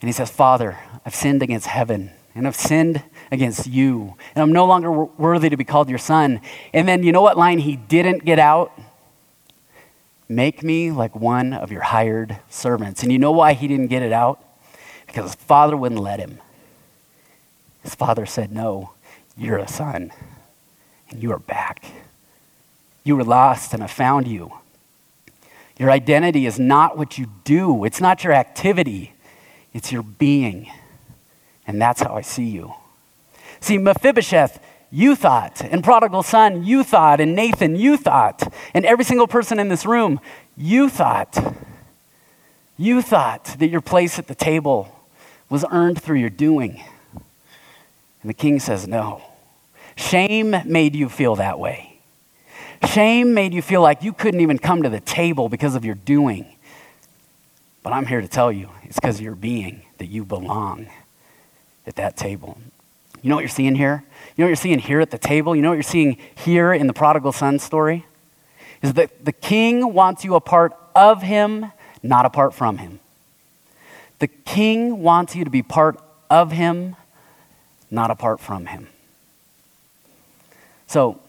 And 0.00 0.08
he 0.08 0.12
says, 0.12 0.30
Father, 0.30 0.78
I've 1.04 1.16
sinned 1.16 1.42
against 1.42 1.66
heaven, 1.66 2.12
and 2.32 2.46
I've 2.46 2.54
sinned 2.54 3.02
against 3.32 3.66
you, 3.66 4.14
and 4.36 4.42
I'm 4.42 4.52
no 4.52 4.64
longer 4.64 4.92
worthy 4.92 5.48
to 5.48 5.56
be 5.56 5.64
called 5.64 5.88
your 5.88 5.98
son. 5.98 6.40
And 6.72 6.86
then 6.86 7.02
you 7.02 7.10
know 7.10 7.22
what 7.22 7.36
line 7.36 7.58
he 7.58 7.74
didn't 7.74 8.24
get 8.24 8.38
out? 8.38 8.70
Make 10.28 10.62
me 10.62 10.92
like 10.92 11.16
one 11.16 11.52
of 11.52 11.72
your 11.72 11.82
hired 11.82 12.38
servants. 12.48 13.02
And 13.02 13.10
you 13.10 13.18
know 13.18 13.32
why 13.32 13.54
he 13.54 13.66
didn't 13.66 13.88
get 13.88 14.02
it 14.02 14.12
out? 14.12 14.44
Because 15.08 15.32
his 15.32 15.34
father 15.34 15.76
wouldn't 15.76 16.00
let 16.00 16.20
him. 16.20 16.38
His 17.82 17.94
father 17.94 18.26
said, 18.26 18.52
No, 18.52 18.92
you're 19.36 19.58
a 19.58 19.66
son, 19.66 20.12
and 21.10 21.22
you 21.22 21.32
are 21.32 21.38
back. 21.38 21.84
You 23.02 23.16
were 23.16 23.24
lost, 23.24 23.74
and 23.74 23.82
I 23.82 23.86
found 23.86 24.28
you. 24.28 24.52
Your 25.78 25.90
identity 25.90 26.44
is 26.44 26.58
not 26.58 26.98
what 26.98 27.18
you 27.18 27.26
do, 27.44 27.84
it's 27.84 28.00
not 28.00 28.22
your 28.22 28.32
activity, 28.32 29.14
it's 29.72 29.90
your 29.90 30.02
being. 30.02 30.70
And 31.66 31.80
that's 31.80 32.02
how 32.02 32.14
I 32.14 32.22
see 32.22 32.46
you. 32.46 32.74
See, 33.60 33.78
Mephibosheth, 33.78 34.60
you 34.90 35.14
thought, 35.14 35.62
and 35.62 35.84
prodigal 35.84 36.22
son, 36.22 36.64
you 36.64 36.82
thought, 36.82 37.20
and 37.20 37.34
Nathan, 37.34 37.76
you 37.76 37.96
thought, 37.96 38.52
and 38.74 38.84
every 38.84 39.04
single 39.04 39.26
person 39.26 39.58
in 39.58 39.68
this 39.68 39.86
room, 39.86 40.20
you 40.56 40.88
thought. 40.88 41.54
You 42.76 43.02
thought 43.02 43.56
that 43.58 43.68
your 43.68 43.80
place 43.80 44.18
at 44.18 44.28
the 44.28 44.34
table 44.34 44.94
was 45.48 45.64
earned 45.70 46.02
through 46.02 46.18
your 46.18 46.30
doing. 46.30 46.82
And 48.22 48.28
the 48.28 48.34
king 48.34 48.60
says, 48.60 48.86
No. 48.86 49.22
Shame 49.96 50.54
made 50.64 50.94
you 50.94 51.08
feel 51.08 51.36
that 51.36 51.58
way. 51.58 52.00
Shame 52.86 53.34
made 53.34 53.52
you 53.52 53.62
feel 53.62 53.82
like 53.82 54.02
you 54.02 54.12
couldn't 54.12 54.40
even 54.40 54.58
come 54.58 54.84
to 54.84 54.88
the 54.88 55.00
table 55.00 55.48
because 55.48 55.74
of 55.74 55.84
your 55.84 55.96
doing. 55.96 56.46
But 57.82 57.92
I'm 57.92 58.06
here 58.06 58.20
to 58.20 58.28
tell 58.28 58.52
you 58.52 58.70
it's 58.84 58.96
because 58.96 59.16
of 59.16 59.22
your 59.22 59.34
being 59.34 59.82
that 59.98 60.06
you 60.06 60.24
belong 60.24 60.88
at 61.86 61.96
that 61.96 62.16
table. 62.16 62.58
You 63.22 63.30
know 63.30 63.34
what 63.34 63.40
you're 63.40 63.48
seeing 63.48 63.74
here? 63.74 64.04
You 64.36 64.42
know 64.42 64.46
what 64.46 64.50
you're 64.50 64.56
seeing 64.56 64.78
here 64.78 65.00
at 65.00 65.10
the 65.10 65.18
table? 65.18 65.56
You 65.56 65.62
know 65.62 65.70
what 65.70 65.74
you're 65.74 65.82
seeing 65.82 66.18
here 66.36 66.72
in 66.72 66.86
the 66.86 66.92
prodigal 66.92 67.32
son 67.32 67.58
story? 67.58 68.06
Is 68.82 68.92
that 68.92 69.24
the 69.24 69.32
king 69.32 69.92
wants 69.92 70.24
you 70.24 70.36
a 70.36 70.40
part 70.40 70.76
of 70.94 71.22
him, 71.22 71.72
not 72.02 72.26
apart 72.26 72.54
from 72.54 72.78
him. 72.78 73.00
The 74.18 74.28
king 74.28 75.02
wants 75.02 75.36
you 75.36 75.44
to 75.44 75.50
be 75.50 75.62
part 75.62 76.00
of 76.28 76.52
him, 76.52 76.96
not 77.90 78.10
apart 78.10 78.40
from 78.40 78.66
him. 78.66 78.88
So, 80.86 81.20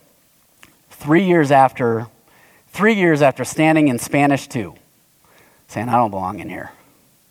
three 0.89 1.25
years 1.25 1.51
after, 1.51 2.07
three 2.67 2.95
years 2.95 3.21
after 3.21 3.43
standing 3.43 3.87
in 3.87 3.99
Spanish 3.99 4.47
2, 4.47 4.73
saying, 5.67 5.89
I 5.89 5.93
don't 5.93 6.11
belong 6.11 6.39
in 6.39 6.49
here. 6.49 6.71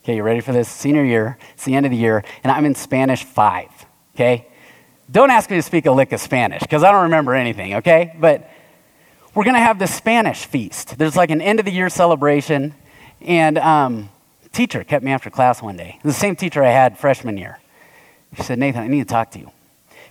Okay, 0.03 0.15
you 0.15 0.23
ready 0.23 0.39
for 0.39 0.53
this? 0.53 0.69
Senior 0.69 1.03
year, 1.03 1.37
it's 1.53 1.65
the 1.65 1.75
end 1.75 1.85
of 1.85 1.91
the 1.91 1.97
year, 1.97 2.23
and 2.43 2.51
I'm 2.51 2.65
in 2.65 2.75
Spanish 2.75 3.23
5. 3.23 3.67
Okay? 4.15 4.47
Don't 5.11 5.31
ask 5.31 5.49
me 5.49 5.57
to 5.57 5.63
speak 5.63 5.85
a 5.87 5.91
lick 5.91 6.11
of 6.13 6.21
Spanish, 6.21 6.61
because 6.61 6.83
I 6.83 6.91
don't 6.91 7.03
remember 7.03 7.33
anything, 7.33 7.75
okay? 7.75 8.15
But 8.19 8.49
we're 9.33 9.43
going 9.43 9.55
to 9.55 9.59
have 9.59 9.79
the 9.79 9.87
Spanish 9.87 10.45
feast. 10.45 10.97
There's 10.97 11.15
like 11.15 11.31
an 11.31 11.41
end 11.41 11.59
of 11.59 11.65
the 11.65 11.71
year 11.71 11.89
celebration, 11.89 12.75
and 13.21 13.57
um, 13.57 14.09
teacher 14.51 14.83
kept 14.83 15.03
me 15.03 15.11
after 15.11 15.29
class 15.29 15.61
one 15.61 15.77
day. 15.77 15.99
The 16.03 16.13
same 16.13 16.35
teacher 16.35 16.63
I 16.63 16.71
had 16.71 16.97
freshman 16.97 17.37
year. 17.37 17.59
She 18.35 18.43
said, 18.43 18.59
Nathan, 18.59 18.83
I 18.83 18.87
need 18.87 18.99
to 18.99 19.05
talk 19.05 19.31
to 19.31 19.39
you. 19.39 19.51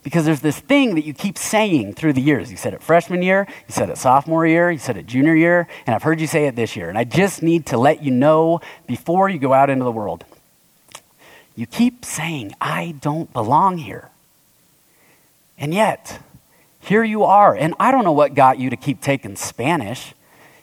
Because 0.02 0.24
there's 0.24 0.40
this 0.40 0.58
thing 0.58 0.94
that 0.94 1.04
you 1.04 1.12
keep 1.12 1.36
saying 1.36 1.94
through 1.94 2.12
the 2.12 2.20
years. 2.20 2.50
You 2.50 2.56
said 2.56 2.72
it 2.72 2.82
freshman 2.82 3.22
year, 3.22 3.46
you 3.66 3.72
said 3.74 3.90
it 3.90 3.98
sophomore 3.98 4.46
year, 4.46 4.70
you 4.70 4.78
said 4.78 4.96
it 4.96 5.06
junior 5.06 5.34
year, 5.34 5.66
and 5.86 5.94
I've 5.94 6.02
heard 6.02 6.20
you 6.20 6.26
say 6.26 6.46
it 6.46 6.56
this 6.56 6.76
year. 6.76 6.88
And 6.88 6.96
I 6.96 7.04
just 7.04 7.42
need 7.42 7.66
to 7.66 7.78
let 7.78 8.02
you 8.02 8.10
know 8.10 8.60
before 8.86 9.28
you 9.28 9.38
go 9.38 9.52
out 9.52 9.70
into 9.70 9.84
the 9.84 9.92
world. 9.92 10.24
You 11.56 11.66
keep 11.66 12.04
saying, 12.04 12.54
I 12.60 12.94
don't 13.00 13.32
belong 13.32 13.78
here. 13.78 14.10
And 15.58 15.74
yet, 15.74 16.20
here 16.80 17.02
you 17.02 17.24
are. 17.24 17.54
And 17.54 17.74
I 17.80 17.90
don't 17.90 18.04
know 18.04 18.12
what 18.12 18.34
got 18.34 18.58
you 18.58 18.70
to 18.70 18.76
keep 18.76 19.00
taking 19.00 19.34
Spanish. 19.34 20.14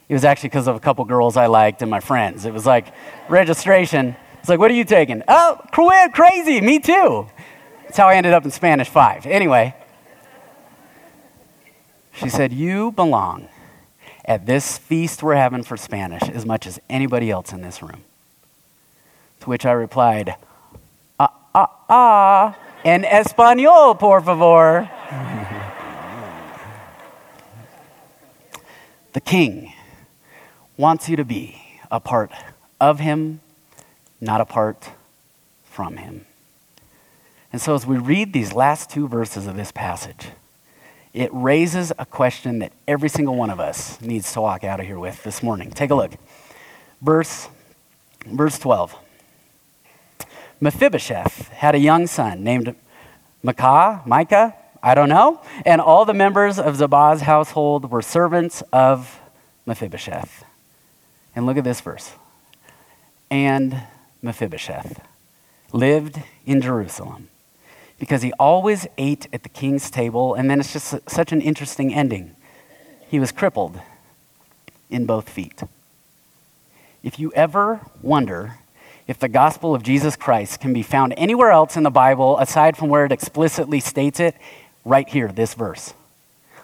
It 0.07 0.13
was 0.13 0.23
actually 0.23 0.49
because 0.49 0.67
of 0.67 0.75
a 0.75 0.79
couple 0.79 1.03
girls 1.05 1.35
I 1.35 1.47
liked 1.47 1.81
and 1.81 1.89
my 1.89 1.99
friends. 1.99 2.45
It 2.45 2.53
was 2.53 2.65
like 2.65 2.93
registration. 3.27 4.15
It's 4.39 4.49
like, 4.49 4.59
what 4.59 4.69
are 4.69 4.75
you 4.75 4.85
taking? 4.85 5.23
Oh, 5.27 5.59
crazy, 5.71 6.61
me 6.61 6.79
too. 6.79 7.27
That's 7.83 7.97
how 7.97 8.07
I 8.07 8.15
ended 8.15 8.33
up 8.33 8.45
in 8.45 8.51
Spanish 8.51 8.87
5. 8.87 9.25
Anyway, 9.25 9.73
she 12.13 12.29
said, 12.29 12.53
You 12.53 12.91
belong 12.91 13.47
at 14.23 14.45
this 14.45 14.77
feast 14.77 15.23
we're 15.23 15.35
having 15.35 15.63
for 15.63 15.77
Spanish 15.77 16.29
as 16.29 16.45
much 16.45 16.67
as 16.67 16.79
anybody 16.89 17.31
else 17.31 17.51
in 17.51 17.61
this 17.61 17.81
room. 17.81 18.03
To 19.41 19.49
which 19.49 19.65
I 19.65 19.71
replied, 19.71 20.35
Ah, 21.19 21.33
ah, 21.55 21.71
ah, 21.89 22.55
en 22.83 23.03
español, 23.03 23.97
por 23.97 24.21
favor. 24.21 24.87
the 29.13 29.21
king 29.21 29.74
wants 30.77 31.09
you 31.09 31.15
to 31.15 31.25
be 31.25 31.61
a 31.91 31.99
part 31.99 32.31
of 32.79 32.99
him, 32.99 33.39
not 34.19 34.41
apart 34.41 34.91
from 35.63 35.97
him. 35.97 36.25
And 37.51 37.61
so, 37.61 37.73
as 37.73 37.85
we 37.85 37.97
read 37.97 38.33
these 38.33 38.53
last 38.53 38.89
two 38.89 39.07
verses 39.07 39.47
of 39.47 39.55
this 39.55 39.71
passage, 39.71 40.27
it 41.13 41.29
raises 41.31 41.93
a 41.97 42.05
question 42.05 42.59
that 42.59 42.73
every 42.87 43.07
single 43.07 43.35
one 43.35 43.49
of 43.49 43.59
us 43.59 44.01
needs 44.01 44.33
to 44.33 44.41
walk 44.41 44.65
out 44.65 44.81
of 44.81 44.85
here 44.85 44.99
with 44.99 45.23
this 45.23 45.41
morning. 45.41 45.71
Take 45.71 45.89
a 45.89 45.95
look. 45.95 46.11
Verse, 47.01 47.47
verse 48.25 48.59
12. 48.59 48.95
Mephibosheth 50.59 51.49
had 51.49 51.75
a 51.75 51.79
young 51.79 52.07
son 52.07 52.43
named 52.43 52.75
Micah, 53.43 54.01
Micah, 54.05 54.55
I 54.83 54.95
don't 54.95 55.09
know, 55.09 55.41
and 55.65 55.79
all 55.79 56.05
the 56.05 56.13
members 56.13 56.59
of 56.59 56.75
Ziba's 56.75 57.21
household 57.21 57.89
were 57.89 58.01
servants 58.01 58.61
of 58.73 59.19
Mephibosheth. 59.65 60.43
And 61.35 61.45
look 61.45 61.57
at 61.57 61.63
this 61.63 61.81
verse. 61.81 62.13
And 63.29 63.81
Mephibosheth 64.21 65.01
lived 65.73 66.21
in 66.45 66.61
Jerusalem 66.61 67.27
because 67.99 68.21
he 68.21 68.33
always 68.33 68.87
ate 68.97 69.27
at 69.31 69.43
the 69.43 69.49
king's 69.49 69.89
table, 69.89 70.33
and 70.33 70.49
then 70.49 70.59
it's 70.59 70.73
just 70.73 71.09
such 71.09 71.31
an 71.31 71.41
interesting 71.41 71.93
ending. 71.93 72.35
He 73.07 73.19
was 73.19 73.31
crippled 73.31 73.79
in 74.89 75.05
both 75.05 75.29
feet. 75.29 75.63
If 77.03 77.19
you 77.19 77.31
ever 77.33 77.81
wonder 78.01 78.59
if 79.07 79.19
the 79.19 79.27
gospel 79.27 79.75
of 79.75 79.83
Jesus 79.83 80.15
Christ 80.15 80.59
can 80.59 80.73
be 80.73 80.81
found 80.81 81.13
anywhere 81.15 81.51
else 81.51 81.77
in 81.77 81.83
the 81.83 81.91
Bible 81.91 82.39
aside 82.39 82.75
from 82.75 82.89
where 82.89 83.05
it 83.05 83.11
explicitly 83.11 83.79
states 83.79 84.19
it, 84.19 84.35
right 84.83 85.07
here, 85.07 85.27
this 85.27 85.53
verse. 85.53 85.93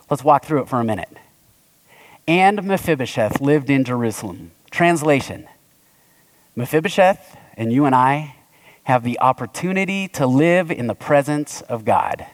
Let's 0.10 0.24
walk 0.24 0.46
through 0.46 0.64
it 0.64 0.70
for 0.70 0.80
a 0.80 0.84
minute. 0.84 1.10
And 2.28 2.64
Mephibosheth 2.64 3.40
lived 3.40 3.70
in 3.70 3.84
Jerusalem. 3.84 4.52
Translation 4.72 5.48
Mephibosheth 6.56 7.38
and 7.56 7.72
you 7.72 7.86
and 7.86 7.94
I 7.94 8.36
have 8.86 9.04
the 9.04 9.20
opportunity 9.20 10.08
to 10.10 10.26
live 10.26 10.72
in 10.72 10.88
the 10.88 10.96
presence 10.96 11.62
of 11.62 11.86
God. 11.86 12.26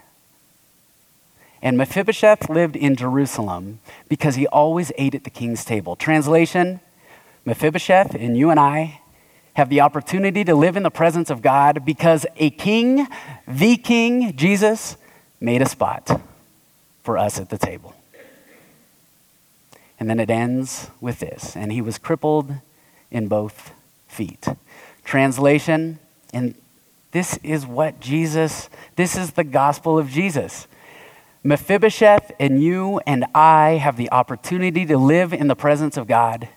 And 1.62 1.78
Mephibosheth 1.78 2.50
lived 2.50 2.76
in 2.76 2.96
Jerusalem 2.96 3.80
because 4.08 4.36
he 4.36 4.48
always 4.48 4.92
ate 4.98 5.16
at 5.16 5.24
the 5.24 5.30
king's 5.30 5.66
table. 5.66 5.96
Translation 5.96 6.80
Mephibosheth 7.46 8.14
and 8.14 8.38
you 8.38 8.50
and 8.50 8.60
I 8.60 9.02
have 9.54 9.70
the 9.70 9.82
opportunity 9.82 10.44
to 10.44 10.54
live 10.54 10.78
in 10.78 10.84
the 10.84 10.92
presence 10.92 11.32
of 11.32 11.42
God 11.42 11.84
because 11.84 12.28
a 12.36 12.52
king, 12.52 13.08
the 13.48 13.76
king, 13.76 14.36
Jesus, 14.36 14.98
made 15.40 15.64
a 15.64 15.68
spot 15.68 16.22
for 17.04 17.18
us 17.18 17.40
at 17.40 17.50
the 17.50 17.58
table. 17.58 17.97
And 20.00 20.10
then 20.10 20.20
it 20.20 20.30
ends 20.30 20.90
with 21.02 21.20
this 21.20 21.56
and 21.56 21.72
he 21.72 21.82
was 21.82 21.98
crippled 21.98 22.54
in 23.10 23.28
both 23.28 23.72
feet. 24.08 24.48
Translation, 25.04 26.00
and 26.34 26.56
this 27.12 27.40
is 27.44 27.66
what 27.66 28.00
Jesus, 28.00 28.70
this 28.96 29.18
is 29.18 29.32
the 29.32 29.44
gospel 29.44 29.98
of 29.98 30.10
Jesus. 30.10 30.68
Mephibosheth 31.44 32.32
and 32.40 32.62
you 32.62 33.00
and 33.08 33.26
I 33.34 33.72
have 33.82 33.96
the 33.96 34.12
opportunity 34.12 34.86
to 34.86 34.98
live 34.98 35.34
in 35.34 35.48
the 35.48 35.56
presence 35.56 35.96
of 35.98 36.08
God 36.08 36.50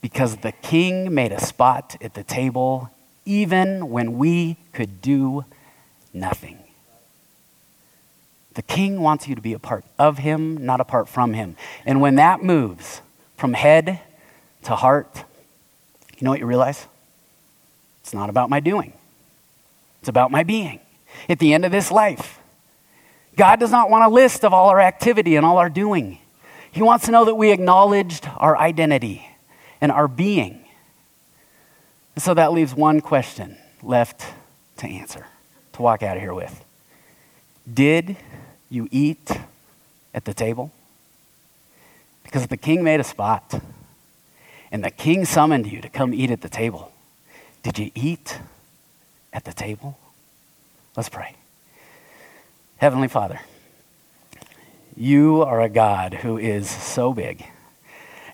because 0.00 0.38
the 0.38 0.52
king 0.52 1.14
made 1.14 1.30
a 1.30 1.40
spot 1.40 1.96
at 2.00 2.14
the 2.14 2.24
table 2.24 2.90
even 3.24 3.88
when 3.88 4.18
we 4.18 4.56
could 4.72 5.00
do 5.00 5.44
nothing. 6.12 6.58
The 8.54 8.62
king 8.62 9.00
wants 9.00 9.26
you 9.26 9.34
to 9.34 9.40
be 9.40 9.54
a 9.54 9.58
part 9.58 9.84
of 9.98 10.18
him, 10.18 10.64
not 10.64 10.80
apart 10.80 11.08
from 11.08 11.32
him. 11.32 11.56
And 11.86 12.00
when 12.00 12.16
that 12.16 12.42
moves 12.42 13.00
from 13.36 13.54
head 13.54 14.00
to 14.64 14.76
heart, 14.76 15.24
you 16.18 16.24
know 16.24 16.30
what 16.30 16.40
you 16.40 16.46
realize? 16.46 16.86
It's 18.02 18.12
not 18.12 18.28
about 18.28 18.50
my 18.50 18.60
doing, 18.60 18.92
it's 20.00 20.08
about 20.08 20.30
my 20.30 20.42
being. 20.42 20.80
At 21.28 21.38
the 21.38 21.52
end 21.52 21.64
of 21.64 21.72
this 21.72 21.90
life, 21.90 22.40
God 23.36 23.60
does 23.60 23.70
not 23.70 23.90
want 23.90 24.04
a 24.04 24.08
list 24.08 24.44
of 24.44 24.52
all 24.52 24.68
our 24.68 24.80
activity 24.80 25.36
and 25.36 25.44
all 25.44 25.58
our 25.58 25.68
doing. 25.70 26.18
He 26.70 26.82
wants 26.82 27.04
to 27.06 27.10
know 27.10 27.24
that 27.26 27.34
we 27.34 27.50
acknowledged 27.50 28.26
our 28.38 28.56
identity 28.56 29.26
and 29.80 29.92
our 29.92 30.08
being. 30.08 30.64
And 32.14 32.22
so 32.22 32.34
that 32.34 32.52
leaves 32.52 32.74
one 32.74 33.00
question 33.00 33.56
left 33.82 34.24
to 34.78 34.86
answer, 34.86 35.26
to 35.74 35.82
walk 35.82 36.02
out 36.02 36.16
of 36.16 36.22
here 36.22 36.34
with. 36.34 36.64
Did 37.72 38.16
you 38.72 38.88
eat 38.90 39.30
at 40.14 40.24
the 40.24 40.34
table? 40.34 40.72
Because 42.24 42.46
the 42.46 42.56
king 42.56 42.82
made 42.82 43.00
a 43.00 43.04
spot 43.04 43.60
and 44.70 44.82
the 44.82 44.90
king 44.90 45.24
summoned 45.24 45.70
you 45.70 45.80
to 45.82 45.88
come 45.88 46.14
eat 46.14 46.30
at 46.30 46.40
the 46.40 46.48
table. 46.48 46.92
Did 47.62 47.78
you 47.78 47.90
eat 47.94 48.38
at 49.32 49.44
the 49.44 49.52
table? 49.52 49.98
Let's 50.96 51.08
pray. 51.08 51.36
Heavenly 52.78 53.08
Father, 53.08 53.40
you 54.96 55.42
are 55.42 55.60
a 55.60 55.68
God 55.68 56.14
who 56.14 56.38
is 56.38 56.68
so 56.68 57.12
big. 57.12 57.44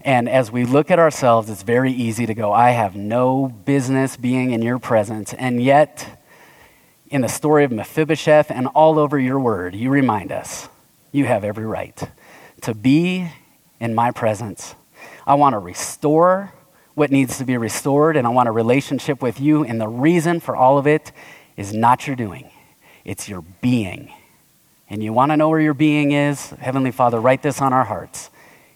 And 0.02 0.28
as 0.28 0.50
we 0.50 0.64
look 0.64 0.90
at 0.90 0.98
ourselves, 0.98 1.50
it's 1.50 1.62
very 1.62 1.92
easy 1.92 2.24
to 2.26 2.34
go, 2.34 2.52
I 2.52 2.70
have 2.70 2.94
no 2.94 3.48
business 3.48 4.16
being 4.16 4.52
in 4.52 4.62
your 4.62 4.78
presence. 4.78 5.34
And 5.34 5.62
yet, 5.62 6.17
in 7.10 7.22
the 7.22 7.28
story 7.28 7.64
of 7.64 7.72
Mephibosheth 7.72 8.50
and 8.50 8.66
all 8.68 8.98
over 8.98 9.18
your 9.18 9.40
word, 9.40 9.74
you 9.74 9.90
remind 9.90 10.32
us 10.32 10.68
you 11.12 11.24
have 11.24 11.44
every 11.44 11.64
right 11.64 11.98
to 12.62 12.74
be 12.74 13.30
in 13.80 13.94
my 13.94 14.10
presence. 14.10 14.74
I 15.26 15.34
want 15.34 15.54
to 15.54 15.58
restore 15.58 16.52
what 16.94 17.10
needs 17.10 17.38
to 17.38 17.44
be 17.44 17.56
restored, 17.56 18.16
and 18.16 18.26
I 18.26 18.30
want 18.30 18.48
a 18.48 18.52
relationship 18.52 19.22
with 19.22 19.40
you. 19.40 19.64
And 19.64 19.80
the 19.80 19.88
reason 19.88 20.40
for 20.40 20.56
all 20.56 20.78
of 20.78 20.86
it 20.86 21.12
is 21.56 21.72
not 21.72 22.06
your 22.06 22.16
doing, 22.16 22.50
it's 23.04 23.28
your 23.28 23.42
being. 23.60 24.12
And 24.90 25.02
you 25.02 25.12
want 25.12 25.32
to 25.32 25.36
know 25.36 25.50
where 25.50 25.60
your 25.60 25.74
being 25.74 26.12
is? 26.12 26.48
Heavenly 26.50 26.90
Father, 26.90 27.20
write 27.20 27.42
this 27.42 27.60
on 27.60 27.74
our 27.74 27.84
hearts. 27.84 28.30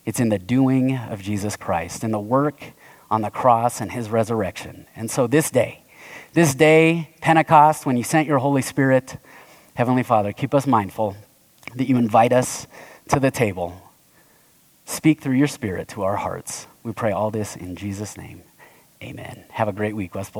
It's 0.04 0.20
in 0.20 0.28
the 0.28 0.38
doing 0.38 0.96
of 0.96 1.22
Jesus 1.22 1.56
Christ, 1.56 2.04
in 2.04 2.10
the 2.10 2.20
work 2.20 2.62
on 3.10 3.22
the 3.22 3.30
cross 3.30 3.80
and 3.80 3.92
his 3.92 4.10
resurrection. 4.10 4.86
And 4.94 5.10
so 5.10 5.26
this 5.26 5.50
day, 5.50 5.81
this 6.32 6.54
day, 6.54 7.10
Pentecost, 7.20 7.84
when 7.84 7.96
you 7.96 8.02
sent 8.02 8.26
your 8.26 8.38
Holy 8.38 8.62
Spirit, 8.62 9.18
Heavenly 9.74 10.02
Father, 10.02 10.32
keep 10.32 10.54
us 10.54 10.66
mindful 10.66 11.16
that 11.74 11.88
you 11.88 11.96
invite 11.96 12.32
us 12.32 12.66
to 13.08 13.20
the 13.20 13.30
table. 13.30 13.80
Speak 14.86 15.20
through 15.20 15.36
your 15.36 15.46
Spirit 15.46 15.88
to 15.88 16.02
our 16.02 16.16
hearts. 16.16 16.66
We 16.82 16.92
pray 16.92 17.12
all 17.12 17.30
this 17.30 17.56
in 17.56 17.76
Jesus' 17.76 18.16
name. 18.16 18.42
Amen. 19.02 19.44
Have 19.50 19.68
a 19.68 19.72
great 19.72 19.94
week, 19.94 20.14
West. 20.14 20.32